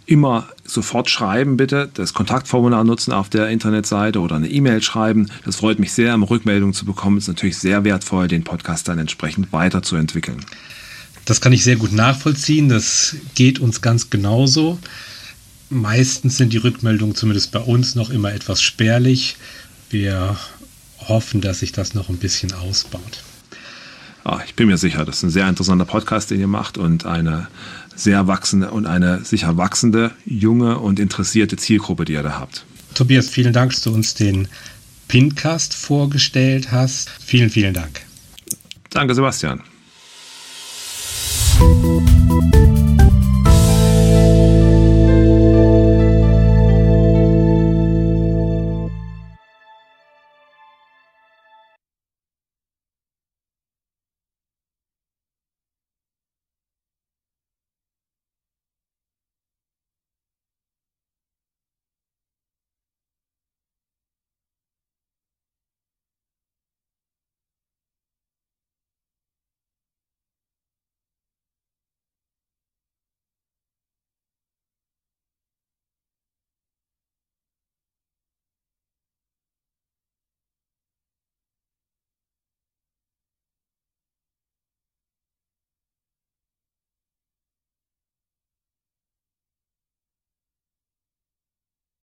[0.08, 5.30] immer sofort schreiben bitte, das Kontaktformular nutzen auf der Internetseite oder eine E-Mail schreiben.
[5.46, 7.18] Das freut mich sehr, um Rückmeldungen zu bekommen.
[7.18, 10.44] Es ist natürlich sehr wertvoll, den Podcast dann entsprechend weiterzuentwickeln.
[11.26, 12.70] Das kann ich sehr gut nachvollziehen.
[12.70, 14.80] Das geht uns ganz genauso.
[15.70, 19.38] Meistens sind die Rückmeldungen zumindest bei uns noch immer etwas spärlich.
[19.92, 20.36] Wir
[21.08, 23.24] hoffen, dass sich das noch ein bisschen ausbaut.
[24.24, 27.06] Oh, ich bin mir sicher, das ist ein sehr interessanter Podcast, den ihr macht und
[27.06, 27.48] eine
[27.96, 32.66] sehr wachsende und eine sicher wachsende, junge und interessierte Zielgruppe, die ihr da habt.
[32.96, 34.48] Tobias, vielen Dank, dass du uns den
[35.08, 37.10] Pincast vorgestellt hast.
[37.24, 38.02] Vielen, vielen Dank.
[38.90, 39.62] Danke, Sebastian.